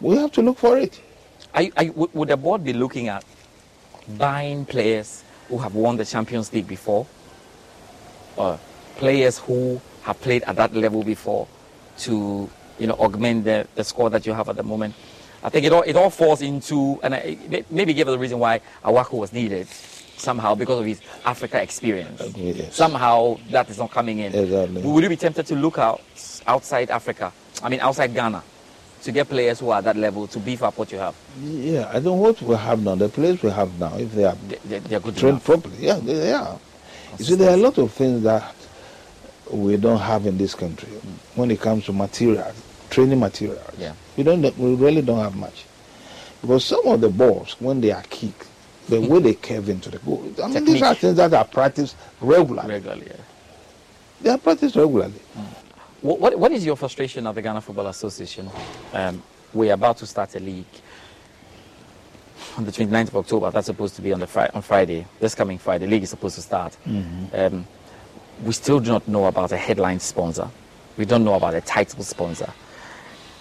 we 0.00 0.16
have 0.16 0.30
to 0.32 0.42
look 0.42 0.58
for 0.58 0.78
it. 0.78 1.00
Are 1.54 1.62
you- 1.62 1.72
are 1.76 1.84
you- 1.84 1.92
would, 1.92 2.14
would 2.14 2.28
the 2.28 2.36
board 2.36 2.62
be 2.62 2.72
looking 2.72 3.08
at 3.08 3.24
buying 4.16 4.64
players 4.64 5.24
who 5.48 5.58
have 5.58 5.74
won 5.74 5.96
the 5.96 6.04
Champions 6.04 6.52
League 6.52 6.68
before, 6.68 7.04
or 8.36 8.58
players 8.96 9.38
who 9.38 9.80
have 10.02 10.20
played 10.20 10.42
at 10.44 10.54
that 10.56 10.72
level 10.74 11.02
before, 11.02 11.48
to 11.98 12.48
you 12.78 12.86
know 12.86 12.94
augment 12.94 13.44
the, 13.44 13.66
the 13.74 13.84
score 13.84 14.10
that 14.10 14.26
you 14.26 14.32
have 14.32 14.48
at 14.48 14.56
the 14.56 14.62
moment? 14.62 14.94
I 15.44 15.48
think 15.48 15.66
it 15.66 15.72
all 15.72 15.82
it 15.82 15.96
all 15.96 16.10
falls 16.10 16.40
into, 16.42 17.00
and 17.02 17.14
I, 17.14 17.36
maybe 17.70 17.94
give 17.94 18.08
us 18.08 18.12
the 18.12 18.18
reason 18.18 18.38
why 18.38 18.60
Awako 18.84 19.18
was 19.18 19.32
needed 19.32 19.66
somehow 20.16 20.54
because 20.54 20.78
of 20.78 20.86
his 20.86 21.00
Africa 21.24 21.60
experience. 21.60 22.22
Yes. 22.36 22.76
Somehow 22.76 23.38
that 23.50 23.68
is 23.68 23.78
not 23.78 23.90
coming 23.90 24.20
in. 24.20 24.32
Exactly. 24.34 24.80
Would 24.82 25.02
you 25.02 25.08
be 25.08 25.16
tempted 25.16 25.46
to 25.46 25.56
look 25.56 25.78
out 25.78 26.00
outside 26.46 26.90
Africa? 26.90 27.32
I 27.60 27.68
mean, 27.68 27.80
outside 27.80 28.14
Ghana, 28.14 28.40
to 29.02 29.10
get 29.12 29.28
players 29.28 29.58
who 29.58 29.70
are 29.70 29.78
at 29.78 29.84
that 29.84 29.96
level 29.96 30.28
to 30.28 30.38
beef 30.38 30.62
up 30.62 30.78
what 30.78 30.92
you 30.92 30.98
have? 30.98 31.16
Yeah, 31.42 31.88
I 31.90 31.94
don't 31.94 32.04
know 32.04 32.14
what 32.14 32.40
we 32.40 32.54
have 32.54 32.80
now. 32.84 32.94
The 32.94 33.08
players 33.08 33.42
we 33.42 33.50
have 33.50 33.76
now, 33.80 33.96
if 33.98 34.12
they 34.14 34.24
are 34.24 34.36
They, 34.48 34.58
they, 34.64 34.78
they're 34.78 35.00
good 35.00 35.16
trained 35.16 35.30
enough. 35.34 35.44
properly, 35.44 35.74
yeah, 35.80 35.94
they, 35.98 36.14
they 36.14 36.32
are. 36.32 36.56
You 37.18 37.24
see, 37.24 37.34
there 37.34 37.50
are 37.50 37.54
a 37.54 37.56
lot 37.56 37.76
of 37.78 37.90
things 37.92 38.22
that 38.22 38.54
we 39.52 39.76
don't 39.76 39.98
have 40.00 40.26
in 40.26 40.38
this 40.38 40.54
country 40.54 40.88
when 41.34 41.50
it 41.50 41.60
comes 41.60 41.84
to 41.86 41.92
materials, 41.92 42.54
training 42.90 43.20
materials. 43.20 43.60
Yeah. 43.78 43.92
We 44.16 44.22
don't. 44.24 44.42
We 44.58 44.74
really 44.74 45.02
don't 45.02 45.18
have 45.20 45.36
much 45.36 45.64
because 46.40 46.64
some 46.64 46.86
of 46.86 47.00
the 47.00 47.08
balls, 47.08 47.56
when 47.60 47.80
they 47.80 47.90
are 47.92 48.02
kicked, 48.10 48.46
the 48.88 49.00
way 49.00 49.20
they 49.20 49.34
curve 49.34 49.68
into 49.68 49.90
the 49.90 49.98
goal. 49.98 50.24
I 50.42 50.48
mean, 50.48 50.64
these 50.64 50.82
are 50.82 50.94
things 50.94 51.16
that 51.16 51.32
are 51.32 51.44
practiced 51.44 51.96
regularly. 52.20 52.68
regularly. 52.68 53.06
Yeah. 53.06 53.16
They 54.22 54.30
are 54.30 54.38
practiced 54.38 54.74
regularly. 54.76 55.14
What, 56.00 56.18
what, 56.20 56.38
what 56.38 56.52
is 56.52 56.64
your 56.66 56.76
frustration 56.76 57.26
at 57.26 57.34
the 57.34 57.42
Ghana 57.42 57.60
Football 57.60 57.86
Association? 57.86 58.50
Um, 58.92 59.22
we're 59.54 59.72
about 59.72 59.98
to 59.98 60.06
start 60.06 60.34
a 60.34 60.40
league 60.40 60.64
on 62.56 62.64
the 62.64 62.72
29th 62.72 63.08
of 63.08 63.16
October. 63.18 63.50
That's 63.50 63.66
supposed 63.66 63.94
to 63.96 64.02
be 64.02 64.12
on 64.12 64.18
the 64.20 64.26
fri- 64.26 64.48
on 64.52 64.62
Friday. 64.62 65.06
This 65.20 65.34
coming 65.34 65.58
Friday, 65.58 65.84
the 65.86 65.90
league 65.92 66.02
is 66.02 66.10
supposed 66.10 66.34
to 66.36 66.42
start. 66.42 66.76
Um, 66.86 67.66
we 68.42 68.52
still 68.52 68.80
do 68.80 68.90
not 68.90 69.06
know 69.08 69.26
about 69.26 69.52
a 69.52 69.56
headline 69.56 70.00
sponsor. 70.00 70.48
We 70.96 71.04
don't 71.04 71.24
know 71.24 71.34
about 71.34 71.54
a 71.54 71.60
title 71.60 72.02
sponsor. 72.04 72.52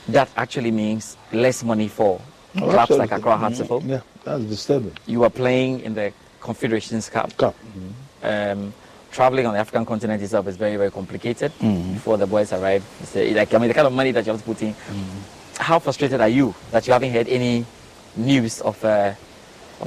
That 0.08 0.30
actually 0.38 0.72
means 0.72 1.18
less 1.32 1.64
money 1.64 1.88
for 1.88 2.22
Oh, 2.56 2.70
clubs 2.70 2.92
like. 2.92 3.12
Accra 3.12 3.38
Hearts 3.38 3.60
of 3.62 3.72
Oak. 3.72 3.84
Yeah, 3.86 4.02
that's 4.26 4.44
disturbing. 4.44 4.92
You 5.08 5.24
are 5.24 5.30
playing 5.30 5.82
in 5.82 5.94
the 5.94 6.12
Confederations 6.42 7.10
Cup. 7.10 7.36
Cup. 7.38 7.56
um, 8.24 8.74
traveling 9.12 9.46
on 9.46 9.54
the 9.54 9.60
African 9.60 9.86
continent 9.86 10.22
itself 10.22 10.48
is 10.48 10.58
very, 10.58 10.76
very 10.76 10.92
complicated. 10.92 11.52
Mm-hmm. 11.60 11.94
Before 11.94 12.18
the 12.18 12.28
boys 12.28 12.52
arrive, 12.54 12.84
it's 13.02 13.16
a, 13.16 13.34
like 13.34 13.54
I 13.54 13.58
mean, 13.58 13.68
the 13.70 13.74
kind 13.74 13.88
of 13.88 13.94
money 13.94 14.12
that 14.12 14.26
you 14.26 14.32
have 14.34 14.42
to 14.42 14.46
put 14.46 14.62
in. 14.62 14.74
Mm-hmm. 14.74 15.64
How 15.64 15.80
frustrated 15.80 16.20
are 16.22 16.30
you 16.30 16.54
that 16.72 16.88
you 16.88 16.94
haven't 16.94 17.12
heard 17.12 17.28
any 17.30 17.66
news 18.18 18.60
of, 18.62 18.84
uh, 18.84 19.14
of 19.14 19.16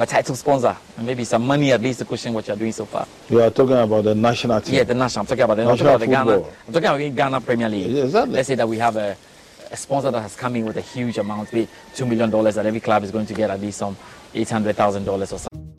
a 0.00 0.06
title 0.06 0.34
sponsor 0.34 0.76
and 0.96 1.06
maybe 1.06 1.24
some 1.24 1.46
money 1.46 1.72
at 1.72 1.80
least 1.80 2.00
to 2.00 2.04
cushion 2.04 2.32
what 2.32 2.46
you're 2.46 2.56
doing 2.56 2.72
so 2.72 2.84
far? 2.84 3.06
You 3.28 3.40
are 3.42 3.50
talking 3.50 3.76
about 3.76 4.04
the 4.04 4.14
national 4.14 4.60
team. 4.60 4.74
Yeah, 4.76 4.84
the 4.84 4.94
national. 4.94 5.22
I'm 5.22 5.26
talking 5.26 5.44
about 5.44 5.56
the, 5.56 5.62
I'm 5.62 5.76
talking 5.76 5.84
National 5.86 5.94
about 5.94 6.00
the 6.00 6.06
Ghana. 6.06 6.36
I'm 6.66 6.72
talking 6.72 6.84
about 6.88 6.98
the 6.98 7.10
Ghana 7.10 7.40
Premier 7.40 7.68
League. 7.68 7.90
Yeah, 7.90 8.04
exactly. 8.04 8.34
Let's 8.34 8.48
say 8.48 8.54
that 8.56 8.68
we 8.68 8.78
have 8.78 8.96
a, 8.96 9.16
a 9.70 9.76
sponsor 9.76 10.10
that 10.10 10.20
has 10.20 10.36
come 10.36 10.56
in 10.56 10.64
with 10.66 10.76
a 10.76 10.80
huge 10.80 11.18
amount, 11.18 11.50
be 11.50 11.68
two 11.94 12.06
million 12.06 12.30
dollars, 12.30 12.54
that 12.56 12.66
every 12.66 12.80
club 12.80 13.04
is 13.04 13.10
going 13.10 13.26
to 13.26 13.34
get 13.34 13.50
at 13.50 13.60
least 13.60 13.78
some 13.78 13.96
eight 14.34 14.50
hundred 14.50 14.76
thousand 14.76 15.04
dollars 15.04 15.32
or 15.32 15.38
something. 15.38 15.74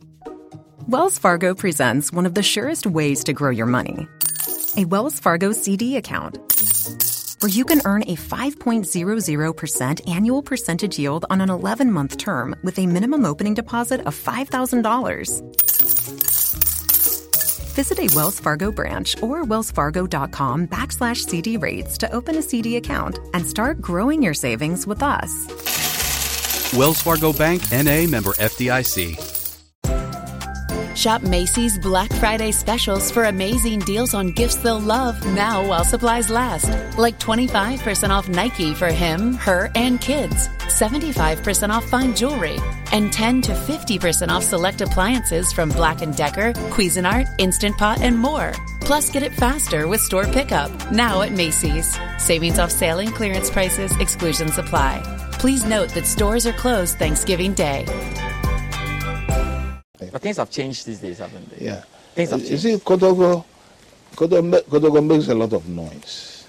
Wells 0.88 1.17
Fargo 1.17 1.56
presents 1.56 2.12
one 2.13 2.25
of 2.25 2.36
the 2.36 2.43
surest 2.43 2.86
ways 2.86 3.23
to 3.23 3.34
grow 3.34 3.49
your 3.49 3.65
money 3.65 4.08
a 4.78 4.86
Wells 4.86 5.19
Fargo 5.19 5.51
CD 5.51 5.95
account. 5.95 6.38
Where 7.41 7.50
you 7.50 7.65
can 7.65 7.82
earn 7.86 8.04
a 8.04 8.15
5.00% 8.15 10.10
annual 10.10 10.41
percentage 10.41 10.98
yield 10.98 11.26
on 11.30 11.41
an 11.41 11.50
11 11.50 11.91
month 11.91 12.17
term 12.17 12.56
with 12.63 12.80
a 12.80 12.88
minimum 12.88 13.26
opening 13.26 13.54
deposit 13.54 14.00
of 14.08 14.15
$5,000. 14.15 15.41
Visit 17.76 18.00
a 18.00 18.15
Wells 18.15 18.39
Fargo 18.39 18.71
branch 18.71 19.21
or 19.21 19.43
wellsfargo.com 19.43 20.67
backslash 20.69 21.26
CD 21.26 21.58
rates 21.58 21.98
to 21.98 22.10
open 22.13 22.38
a 22.38 22.41
CD 22.41 22.78
account 22.78 23.19
and 23.34 23.45
start 23.45 23.82
growing 23.82 24.24
your 24.24 24.34
savings 24.34 24.88
with 24.88 25.04
us. 25.04 26.74
Wells 26.74 27.02
Fargo 27.02 27.34
Bank 27.34 27.62
NA 27.69 28.08
member 28.08 28.32
FDIC. 28.32 29.35
Shop 31.06 31.22
Macy's 31.22 31.78
Black 31.78 32.12
Friday 32.13 32.52
specials 32.52 33.12
for 33.12 33.26
amazing 33.26 33.78
deals 33.82 34.15
on 34.15 34.32
gifts 34.32 34.56
they'll 34.56 34.80
love 34.80 35.24
now 35.36 35.63
while 35.63 35.84
supplies 35.84 36.32
last. 36.32 36.68
Like 36.98 37.20
25% 37.20 38.10
off 38.10 38.28
Nike 38.28 38.74
for 38.74 38.88
him, 38.88 39.36
her, 39.36 39.70
and 39.76 40.02
kids, 40.02 40.48
75% 40.65 41.70
off 41.70 41.86
fine 41.86 42.15
jewelry, 42.15 42.58
and 42.91 43.13
10 43.13 43.44
to 43.44 43.52
50% 43.52 44.30
off 44.30 44.44
select 44.44 44.82
appliances 44.82 45.54
from 45.54 45.70
Black 45.70 46.00
& 46.00 46.18
Decker, 46.18 46.54
Cuisinart, 46.74 47.28
Instant 47.38 47.78
Pot, 47.78 48.02
and 48.02 48.18
more. 48.18 48.54
Plus, 48.82 49.12
get 49.12 49.22
it 49.22 49.34
faster 49.36 49.88
with 49.88 50.02
store 50.02 50.26
pickup 50.26 50.72
now 50.91 51.22
at 51.22 51.32
Macy's. 51.32 52.00
Savings 52.18 52.58
off 52.58 52.72
sale 52.72 52.98
and 52.98 53.13
clearance 53.13 53.52
prices, 53.52 53.96
exclusions 54.00 54.58
apply. 54.58 55.04
Please 55.34 55.65
note 55.65 55.89
that 55.89 56.08
stores 56.08 56.48
are 56.48 56.54
closed 56.54 56.98
Thanksgiving 56.98 57.54
Day. 57.54 57.86
But 60.12 60.22
things 60.22 60.38
have 60.38 60.50
changed 60.50 60.86
these 60.86 61.00
days, 61.00 61.20
haven't 61.20 61.50
they? 61.58 61.65
Yeah. 61.65 61.84
Things 62.13 62.32
have 62.32 62.41
You 62.41 62.48
changed. 62.48 62.63
see, 62.63 62.76
Kotoko, 62.78 63.44
Kotoko, 64.15 64.62
Kotoko 64.63 65.06
makes 65.06 65.28
a 65.28 65.36
lot 65.36 65.54
of 65.54 65.68
noise. 65.68 66.46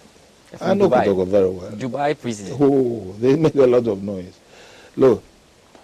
I 0.61 0.75
know 0.75 0.89
Dubai. 0.89 1.05
Kotoko 1.07 1.27
very 1.27 1.49
well. 1.51 1.71
Dubai 1.73 2.19
prison. 2.21 2.57
Oh, 2.61 3.13
they 3.19 3.37
make 3.37 3.55
a 3.55 3.67
lot 3.67 3.87
of 3.87 4.03
noise. 4.03 4.39
Look, 4.97 5.23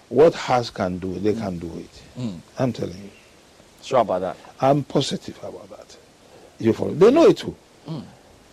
what 0.09 0.33
Has 0.35 0.69
can 0.69 0.97
do, 0.99 1.13
they 1.19 1.33
can 1.33 1.59
do 1.59 1.71
it. 1.77 2.01
Mm. 2.19 2.39
I'm 2.59 2.73
telling 2.73 2.97
you. 2.97 3.09
Sure 3.81 3.99
about 3.99 4.21
that. 4.21 4.37
I'm 4.61 4.83
positive 4.83 5.37
about 5.43 5.69
that. 5.71 5.97
You 6.59 6.71
follow? 6.73 6.93
They 6.93 7.11
know 7.11 7.25
it 7.25 7.37
too. 7.37 7.55
Mm. 7.87 8.03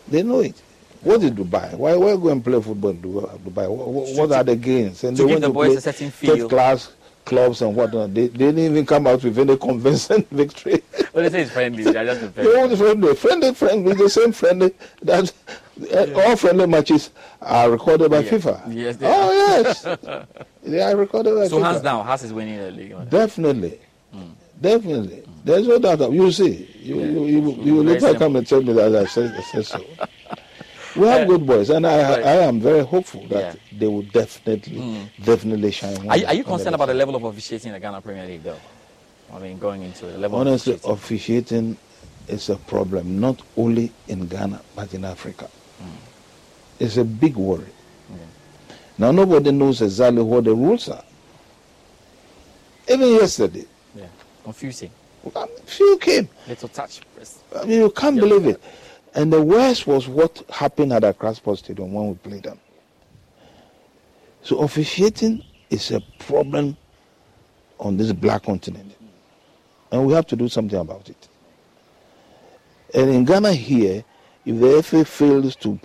They 0.09 0.23
know 0.23 0.41
it. 0.41 0.61
What 1.03 1.23
is 1.23 1.31
Dubai? 1.31 1.75
Why 1.75 1.95
why 1.95 2.15
go 2.17 2.29
and 2.29 2.45
play 2.45 2.61
football 2.61 2.91
in 2.91 3.01
Dubai? 3.01 3.69
What, 3.71 4.29
what, 4.29 4.33
are 4.33 4.45
the 4.45 4.57
gains? 4.57 5.03
And 5.05 5.17
to 5.17 5.23
they 5.23 5.29
give 5.29 5.35
want 5.37 5.41
the 5.43 5.49
to 5.49 5.53
boys 5.55 5.69
play 5.69 5.77
a 5.77 5.81
certain 5.81 6.11
third 6.11 6.37
feel. 6.39 6.49
class 6.49 6.93
clubs 7.25 7.63
and 7.63 7.75
whatnot. 7.77 8.13
They, 8.15 8.29
they 8.29 8.39
didn't 8.53 8.59
even 8.61 8.87
come 8.87 9.07
out 9.07 9.23
with 9.23 9.39
any 9.39 9.57
convincing 9.69 10.25
victory. 10.31 10.83
Well, 11.13 11.25
they 11.25 11.31
say 11.31 11.43
it's 11.43 11.51
friendly. 11.51 11.85
They're 11.85 12.05
just 12.05 12.23
want 12.23 12.35
friendly, 12.79 13.15
friendly, 13.15 13.55
friendly, 13.55 13.95
the 13.95 14.09
same 14.09 14.33
friendly. 14.33 14.73
That 15.03 15.33
uh, 15.95 16.07
all 16.15 16.37
friendly 16.37 16.67
matches 16.67 17.11
are 17.41 17.71
recorded 17.71 18.11
by 18.11 18.21
Yeah. 18.21 18.31
FIFA. 18.33 18.75
Yes, 18.75 18.97
they 18.97 19.07
oh 19.07 19.33
yes, 19.33 19.83
they 20.63 20.81
are 20.83 20.97
recorded 20.97 21.35
by 21.35 21.49
So 21.49 21.59
FIFA. 21.59 21.63
hands 21.65 21.83
down, 21.83 22.05
Haas 22.05 22.23
is 22.23 22.33
winning 22.33 22.59
the 22.59 22.71
league. 22.71 23.11
Definitely, 23.11 23.81
definitely. 24.61 25.23
There's 25.45 25.67
no 25.67 25.79
doubt. 25.79 26.13
You 26.13 26.31
see, 26.33 26.69
you 26.83 27.01
you 27.01 27.25
you, 27.27 27.41
you 27.63 27.75
will 27.77 27.85
Very 27.85 28.01
later 28.01 28.19
come 28.19 28.37
and 28.37 28.47
tell 28.47 28.61
me 28.63 28.73
that 28.75 28.95
I 28.95 29.07
said, 29.07 29.35
I 29.37 29.41
said 29.41 29.65
so. 29.67 29.83
We 30.97 31.07
have 31.07 31.23
uh, 31.23 31.25
good 31.27 31.47
boys, 31.47 31.71
and 31.71 31.87
I 31.87 32.03
Right. 32.17 32.25
I 32.27 32.37
am 32.49 32.61
very 32.61 32.85
hopeful 32.85 33.25
that 33.29 33.55
Yeah. 33.55 33.79
they 33.79 33.87
will 33.87 34.03
definitely 34.03 34.81
hmm. 34.81 35.25
definitely 35.25 35.71
shine. 35.71 36.09
Are 36.09 36.17
you, 36.17 36.27
are 36.27 36.35
you 36.35 36.45
concerned 36.45 36.75
about 36.75 36.87
the 36.87 36.95
level 36.95 37.15
of 37.17 37.25
officiating 37.25 37.69
in 37.69 37.75
the 37.75 37.81
Ghana 37.81 38.01
Premier 38.01 38.27
League, 38.27 38.43
though? 38.43 38.59
I 39.33 39.39
mean, 39.39 39.59
going 39.59 39.83
into 39.83 40.07
the 40.07 40.19
level 40.19 40.41
Honestly, 40.41 40.75
of 40.75 40.85
officiating. 40.85 41.77
officiating 41.77 41.77
is 42.29 42.49
a 42.49 42.57
problem 42.57 43.21
not 43.21 43.41
only 43.57 43.93
in 44.09 44.27
Ghana 44.27 44.61
but 44.75 44.93
in 44.95 45.05
Africa. 45.05 45.49
Hmm. 45.79 45.89
It's 46.81 46.97
a 46.97 47.05
big 47.05 47.37
worry. 47.37 47.67
Now 48.99 49.13
nobody 49.13 49.51
knows 49.51 49.81
exactly 49.81 50.23
what 50.23 50.45
the 50.45 50.55
rules 50.55 50.89
are. 50.91 51.03
Even 52.87 53.09
yesterday, 53.15 53.65
Yeah, 53.97 54.05
confusing. 54.45 54.91
few 55.65 55.97
came. 55.99 56.29
Little 56.47 56.69
touch. 56.69 57.01
press. 57.15 57.39
I 57.57 57.65
mean, 57.65 57.81
you 57.81 57.91
can't 57.91 58.17
Yeah. 58.17 58.21
believe 58.21 58.47
it. 58.47 58.61
And 59.15 59.33
the 59.33 59.43
worst 59.43 59.87
was 59.87 60.07
what 60.09 60.43
happened 60.51 60.93
at 60.93 61.03
Accra 61.05 61.35
Sports 61.35 61.61
Stadium 61.61 61.93
when 61.93 62.09
we 62.09 62.15
played 62.15 62.45
them. 62.45 62.61
So 64.43 64.61
officiating 64.61 65.45
is 65.69 65.91
a 65.91 66.01
problem 66.19 66.77
on 67.79 67.97
this 67.97 68.13
black 68.13 68.45
continent. 68.45 68.97
And 69.91 70.07
we 70.07 70.13
have 70.13 70.27
to 70.29 70.37
do 70.37 70.49
something 70.49 70.79
about 70.79 71.09
it. 71.09 71.29
And 72.95 73.11
in 73.11 73.25
Ghana 73.25 73.53
here, 73.53 74.05
if 74.47 74.61
the 74.61 74.83
FA 74.83 75.05
fails 75.05 75.57
to 75.57 75.79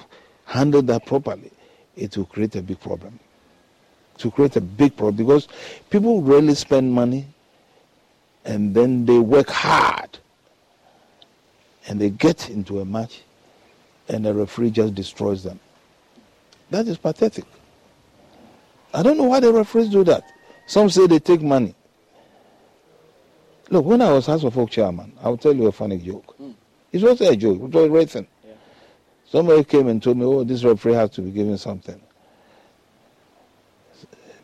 handle 0.45 0.81
that 0.83 1.05
properly, 1.05 1.51
it 1.95 2.15
will 2.17 2.25
create 2.25 2.55
a 2.55 2.61
big 2.61 2.79
problem. 2.79 3.19
To 4.19 4.31
create 4.31 4.55
a 4.55 4.61
big 4.61 4.95
problem 4.95 5.15
because 5.15 5.47
people 5.89 6.21
really 6.21 6.55
spend 6.55 6.91
money 6.93 7.27
and 8.45 8.73
then 8.73 9.05
they 9.05 9.19
work 9.19 9.49
hard 9.49 10.19
and 11.87 11.99
they 11.99 12.09
get 12.09 12.49
into 12.49 12.79
a 12.79 12.85
match 12.85 13.21
and 14.07 14.25
the 14.25 14.33
referee 14.33 14.71
just 14.71 14.95
destroys 14.95 15.43
them. 15.43 15.59
That 16.69 16.87
is 16.87 16.97
pathetic. 16.97 17.45
I 18.93 19.03
don't 19.03 19.17
know 19.17 19.25
why 19.25 19.39
the 19.39 19.51
referees 19.51 19.89
do 19.89 20.03
that. 20.05 20.23
Some 20.67 20.89
say 20.89 21.07
they 21.07 21.19
take 21.19 21.41
money. 21.41 21.75
Look, 23.69 23.85
when 23.85 24.01
I 24.01 24.11
was 24.11 24.27
Hearts 24.27 24.43
of 24.43 24.57
Oak 24.57 24.69
chairman, 24.69 25.13
I'll 25.21 25.37
tell 25.37 25.55
you 25.55 25.67
a 25.67 25.71
funny 25.71 25.97
joke. 25.97 26.35
Mm. 26.39 26.53
It 26.91 27.01
was 27.01 27.19
a 27.21 27.35
joke, 27.35 27.61
it 27.61 27.71
was 27.71 27.89
racing. 27.89 28.27
Yeah. 28.45 28.53
Somebody 29.27 29.63
came 29.63 29.87
and 29.87 30.01
told 30.01 30.17
me, 30.17 30.25
oh, 30.25 30.43
this 30.43 30.63
referee 30.63 30.93
has 30.93 31.09
to 31.11 31.21
be 31.21 31.31
given 31.31 31.57
something. 31.57 31.99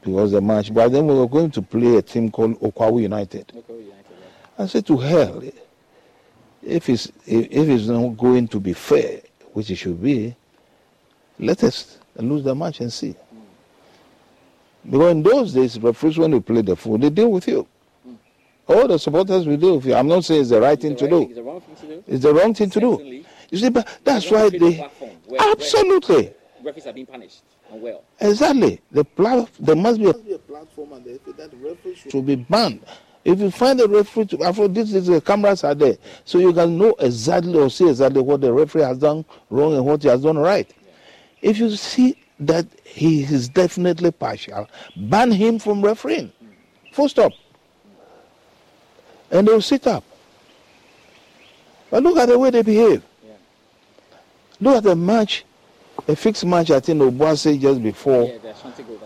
Because 0.01 0.32
the 0.32 0.41
match, 0.41 0.73
but 0.73 0.91
then 0.91 1.06
we 1.06 1.13
were 1.13 1.27
going 1.27 1.51
to 1.51 1.62
play 1.62 1.97
a 1.97 2.01
team 2.01 2.32
called 2.32 2.60
Okwahu 2.60 3.04
United. 3.04 3.51
United 3.54 3.86
yeah. 3.88 4.63
I 4.63 4.65
said, 4.65 4.86
to 4.88 4.97
hell, 4.97 5.43
if 6.63 6.89
it's, 6.89 7.08
if 7.26 7.69
it's 7.69 7.88
not 7.88 8.10
going 8.17 8.47
to 8.50 8.60
be 8.60 8.74
fair, 8.74 9.21
which 9.54 9.69
it 9.69 9.76
should 9.76 10.02
be, 10.02 10.36
let 11.39 11.63
us 11.63 11.97
lose 12.15 12.43
the 12.43 12.54
match 12.54 12.80
and 12.82 12.91
see. 12.91 13.15
Because 14.84 15.12
in 15.12 15.24
those 15.24 15.54
days, 15.54 15.80
referees, 15.80 16.17
when 16.17 16.32
they 16.32 16.39
play 16.39 16.62
the 16.62 16.76
fool, 16.76 16.97
they 16.97 17.10
deal 17.10 17.32
with 17.32 17.47
you. 17.47 17.67
Mm. 18.08 18.15
All 18.67 18.88
the 18.88 18.97
supporters 18.97 19.45
will 19.45 19.58
deal 19.58 19.76
with 19.76 19.86
you. 19.86 19.93
I'm 19.93 20.08
not 20.08 20.26
saying 20.26 20.41
it's 20.41 20.50
the 20.50 20.62
right, 20.62 20.80
thing, 20.80 20.95
the 20.95 20.97
to 20.97 21.06
right 21.06 21.28
thing, 21.28 21.36
the 21.36 21.60
thing 21.62 21.76
to 21.76 21.88
do. 21.88 22.04
It's 22.08 22.24
the 22.24 22.34
wrong 22.34 22.54
thing 22.54 22.69
to 22.71 22.80
do. 22.80 23.24
You 23.52 23.58
see, 23.58 23.69
but 23.69 23.88
that's 24.04 24.30
why 24.32 24.50
they. 24.50 24.78
Where, 25.28 25.52
absolutely. 25.52 26.34
referees 26.63 26.88
are 26.88 26.93
being 26.93 27.06
punished. 27.06 27.43
Well. 27.69 28.04
Exactly. 28.19 28.82
The 28.91 29.06
plat- 29.06 29.50
there 29.60 29.76
must 29.76 30.00
be 30.00 30.06
a, 30.06 30.08
must 30.08 30.26
be 30.26 30.34
a 30.34 30.39
platform 30.39 30.93
and 30.93 31.06
that 31.06 31.52
referee 31.54 31.95
should 31.95 32.26
be 32.26 32.36
banned. 32.36 32.84
If 33.23 33.39
you 33.39 33.51
find 33.51 33.79
the 33.79 33.88
referee, 33.88 34.25
to, 34.27 34.43
after 34.43 34.67
this, 34.67 34.93
is 34.93 35.07
the 35.07 35.21
cameras 35.21 35.63
are 35.63 35.75
there, 35.75 35.97
so 36.25 36.39
you 36.39 36.53
can 36.53 36.77
know 36.77 36.95
exactly 36.99 37.57
or 37.57 37.69
see 37.69 37.88
exactly 37.88 38.21
what 38.21 38.41
the 38.41 38.51
referee 38.51 38.81
has 38.81 38.97
done 38.97 39.25
wrong 39.49 39.75
and 39.75 39.86
what 39.86 40.01
he 40.01 40.10
has 40.10 40.23
done 40.23 40.38
right. 40.38 40.69
If 41.41 41.60
you 41.60 41.69
see 41.75 42.17
that 42.39 42.65
he 42.84 43.21
is 43.21 43.47
definitely 43.47 44.12
partial, 44.12 44.67
ban 44.95 45.31
him 45.31 45.60
from 45.60 45.84
refereeing. 45.84 46.31
Full 46.93 47.10
stop. 47.10 47.31
And 49.29 49.47
they'll 49.47 49.62
sit 49.62 49.86
up. 49.86 50.03
But 51.91 52.03
look 52.03 52.17
at 52.17 52.27
the 52.27 52.39
way 52.39 52.49
they 52.49 52.63
behave. 52.63 53.03
Yeah. 53.23 53.34
Look 54.60 54.77
at 54.77 54.84
the 54.84 54.95
match, 54.95 55.45
a 56.07 56.15
fixed 56.15 56.45
match 56.45 56.71
I 56.71 56.79
think 56.79 57.01
Obuasi 57.01 57.62
just 57.62 57.84
before. 57.84 58.23
Yeah, 58.23 58.53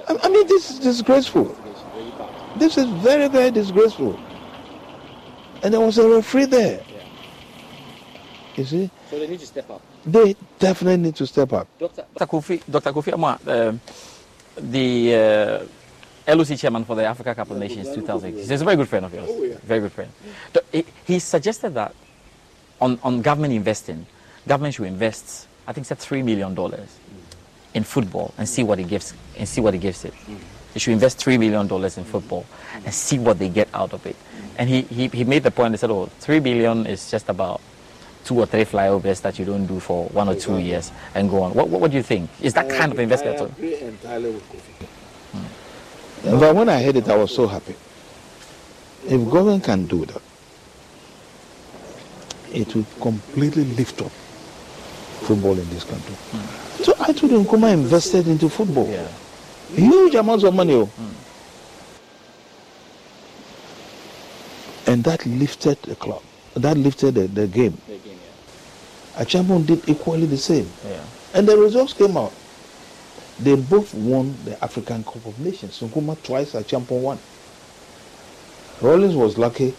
I, 0.08 0.18
I 0.24 0.30
mean, 0.30 0.48
this 0.48 0.72
is 0.72 0.80
disgraceful. 0.80 1.56
This 2.58 2.78
is 2.78 2.86
very, 3.04 3.28
very 3.28 3.52
disgraceful. 3.52 4.20
And 5.64 5.74
there 5.74 5.82
was 5.82 5.98
a 5.98 6.08
referee 6.08 6.46
there. 6.46 6.82
Yeah. 6.88 7.04
You 8.56 8.66
see? 8.66 8.90
So 9.10 9.20
they 9.20 9.28
need 9.28 9.40
to 9.40 9.46
step 9.48 9.70
up. 9.70 9.82
They 10.06 10.36
definitely 10.60 10.98
need 10.98 11.16
to 11.16 11.28
step 11.28 11.52
up. 11.54 11.68
Dr. 11.80 12.06
Kofi, 12.26 12.62
Dr. 12.70 12.94
Kofi 12.94 13.14
Amoah, 13.14 13.40
uh, 13.48 13.78
the 14.58 15.68
uh, 16.28 16.36
LOC 16.36 16.58
chairman 16.58 16.86
for 16.86 16.96
the 16.96 17.04
Africa 17.06 17.36
Cup 17.36 17.52
of 17.52 17.58
Nations 17.58 17.94
2000. 17.94 18.34
He's 18.34 18.50
a 18.50 18.58
very 18.64 18.78
good 18.78 18.88
friend 18.88 19.06
of 19.06 19.14
yours. 19.14 19.28
Oh, 19.30 19.44
yeah. 19.44 19.56
Very 19.64 19.82
good 19.82 19.92
friend. 19.92 20.12
He, 20.72 20.86
he 21.06 21.20
suggested 21.20 21.74
that 21.74 21.94
on, 22.80 23.00
on 23.04 23.22
government 23.22 23.54
investing, 23.54 24.06
government 24.48 24.76
should 24.76 24.86
invest, 24.86 25.48
I 25.68 25.74
think, 25.74 25.88
said 25.88 26.00
$3 26.00 26.24
million 26.24 26.56
in 27.74 27.84
football 27.84 28.34
and 28.38 28.48
see 28.48 28.64
what 28.64 28.80
it 28.80 28.88
gives, 28.88 29.14
and 29.38 29.48
see 29.48 29.62
what 29.62 29.74
it 29.74 29.80
gives 29.80 30.06
it. 30.06 30.14
They 30.76 30.80
should 30.80 30.92
invest 30.92 31.20
$3 31.20 31.40
million 31.40 31.72
in 31.72 32.04
football 32.04 32.46
and 32.84 32.94
see 32.94 33.18
what 33.18 33.40
they 33.40 33.48
get 33.48 33.70
out 33.74 33.94
of 33.94 34.06
it. 34.06 34.18
And 34.58 34.70
he, 34.70 34.82
he, 34.82 35.08
he 35.08 35.24
made 35.24 35.44
the 35.44 35.52
point, 35.52 35.74
he 35.74 35.78
said, 35.78 35.90
oh, 35.90 36.08
3 36.20 36.40
billion 36.40 36.86
is 36.86 37.10
just 37.10 37.30
about 37.30 37.62
two 38.26 38.38
or 38.38 38.46
three 38.46 38.66
flyovers 38.66 39.22
that 39.22 39.40
you 39.40 39.46
don't 39.46 39.68
do 39.68 39.80
for 39.80 40.10
one 40.10 40.28
or 40.28 40.36
two 40.36 40.58
years 40.58 40.92
and 41.14 41.30
go 41.30 41.44
on. 41.44 41.54
What, 41.54 41.70
what, 41.70 41.80
what 41.80 41.92
do 41.92 41.98
you 41.98 42.04
think? 42.04 42.30
Is 42.42 42.54
that 42.56 42.70
I 42.70 42.78
kind 42.78 42.92
of 42.92 43.00
investment? 43.00 43.40
I 43.40 43.46
agree 43.46 43.80
entirely 43.80 44.32
with 44.32 44.44
Kofi. 44.50 44.86
Hmm. 45.32 46.40
But 46.42 46.56
when 46.56 46.68
I 46.68 46.84
heard 46.84 46.98
it, 46.98 47.08
I 47.08 47.16
was 47.16 47.34
so 47.34 47.48
happy. 47.48 47.76
If 49.06 49.32
government 49.32 49.64
can 49.64 49.86
do 49.86 50.06
that, 50.08 50.22
it 52.52 52.76
will 52.76 52.86
completely 53.00 53.64
lift 53.64 54.02
up 54.02 54.12
football 55.22 55.58
in 55.58 55.70
this 55.70 55.86
country. 55.86 56.16
Hmm. 56.16 56.84
So 56.84 56.94
I 57.00 57.14
told 57.14 57.32
him, 57.32 57.46
Nkrumah 57.46 57.72
invested 57.72 58.28
into 58.28 58.50
football. 58.50 58.90
Yeah. 58.90 59.08
Huge 59.74 60.16
amounts 60.16 60.44
of 60.44 60.54
money. 60.54 60.74
Oh. 60.74 60.86
Mm. 60.86 61.14
And 64.88 65.04
that 65.04 65.26
lifted 65.26 65.82
the 65.84 65.96
club. 65.96 66.22
That 66.56 66.78
lifted 66.78 67.16
the, 67.16 67.28
the 67.28 67.48
game. 67.48 67.78
The 67.88 67.98
game 67.98 68.20
yeah. 68.24 69.24
Acheampong 69.24 69.66
did 69.66 69.90
equally 69.90 70.26
the 70.28 70.38
same. 70.38 70.70
Yeah. 70.86 71.04
And 71.34 71.48
the 71.48 71.58
results 71.58 71.94
came 71.94 72.16
out. 72.16 72.34
They 73.40 73.56
both 73.56 73.94
won 73.94 74.36
the 74.46 74.64
African 74.64 75.04
Cup 75.04 75.26
of 75.26 75.40
Nations. 75.40 75.80
Nkrumah 75.82 76.22
twice, 76.24 76.54
Acheampong 76.54 77.02
won. 77.02 77.20
Rawlings 78.82 79.16
was 79.16 79.38
lucky. 79.38 79.74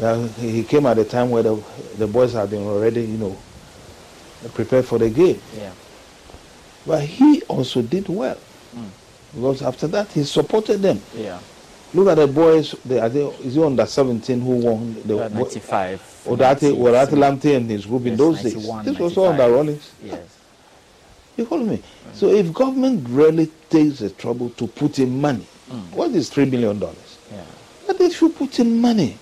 Uh, 0.00 0.26
he 0.28 0.64
came 0.64 0.86
at 0.86 0.98
a 0.98 1.04
time 1.04 1.30
where 1.30 1.42
the, 1.42 1.62
the 1.96 2.06
boys 2.06 2.32
had 2.32 2.50
been 2.50 2.66
already, 2.66 3.02
you 3.02 3.18
know, 3.18 3.36
prepared 4.54 4.84
for 4.84 4.98
the 4.98 5.08
game. 5.08 5.40
Yeah. 5.56 5.72
But 6.86 7.04
he 7.04 7.42
also 7.42 7.82
did 7.82 8.08
well. 8.08 8.38
Mm. 8.76 8.88
Because 9.34 9.62
after 9.62 9.86
that, 9.88 10.08
he 10.12 10.24
supported 10.24 10.78
them. 10.78 11.00
Yeah. 11.14 11.38
Look 11.94 12.08
at 12.08 12.16
the 12.16 12.26
boys. 12.26 12.74
The, 12.84 13.02
I 13.02 13.08
think 13.08 13.40
is 13.40 13.54
he 13.54 13.62
under 13.62 13.86
17 13.86 14.40
who 14.40 14.56
won 14.56 15.02
the 15.04 15.24
uh, 15.24 15.28
95. 15.28 16.22
Or 16.26 16.36
that 16.36 16.60
were 16.62 16.92
Atlante 16.92 17.56
and 17.56 17.70
his 17.70 17.86
group 17.86 18.02
yes, 18.02 18.10
in 18.12 18.16
those 18.16 18.42
days. 18.42 18.54
This 18.84 18.98
was 18.98 19.16
all 19.16 19.28
under 19.28 19.50
Rawlings. 19.50 19.92
Yes. 20.02 20.38
You 21.36 21.44
follow 21.44 21.64
me? 21.64 21.76
Mm. 21.76 22.14
So 22.14 22.28
if 22.28 22.52
government 22.52 23.06
really 23.08 23.50
takes 23.70 23.98
the 24.00 24.10
trouble 24.10 24.50
to 24.50 24.66
put 24.66 24.98
in 24.98 25.20
money, 25.20 25.46
mm. 25.70 25.92
what 25.92 26.10
is 26.12 26.28
three 26.28 26.46
million 26.46 26.78
dollars? 26.78 27.18
Yeah. 27.32 27.44
But 27.86 27.98
they 27.98 28.10
should 28.10 28.34
put 28.34 28.58
in 28.58 28.80
money. 28.80 29.18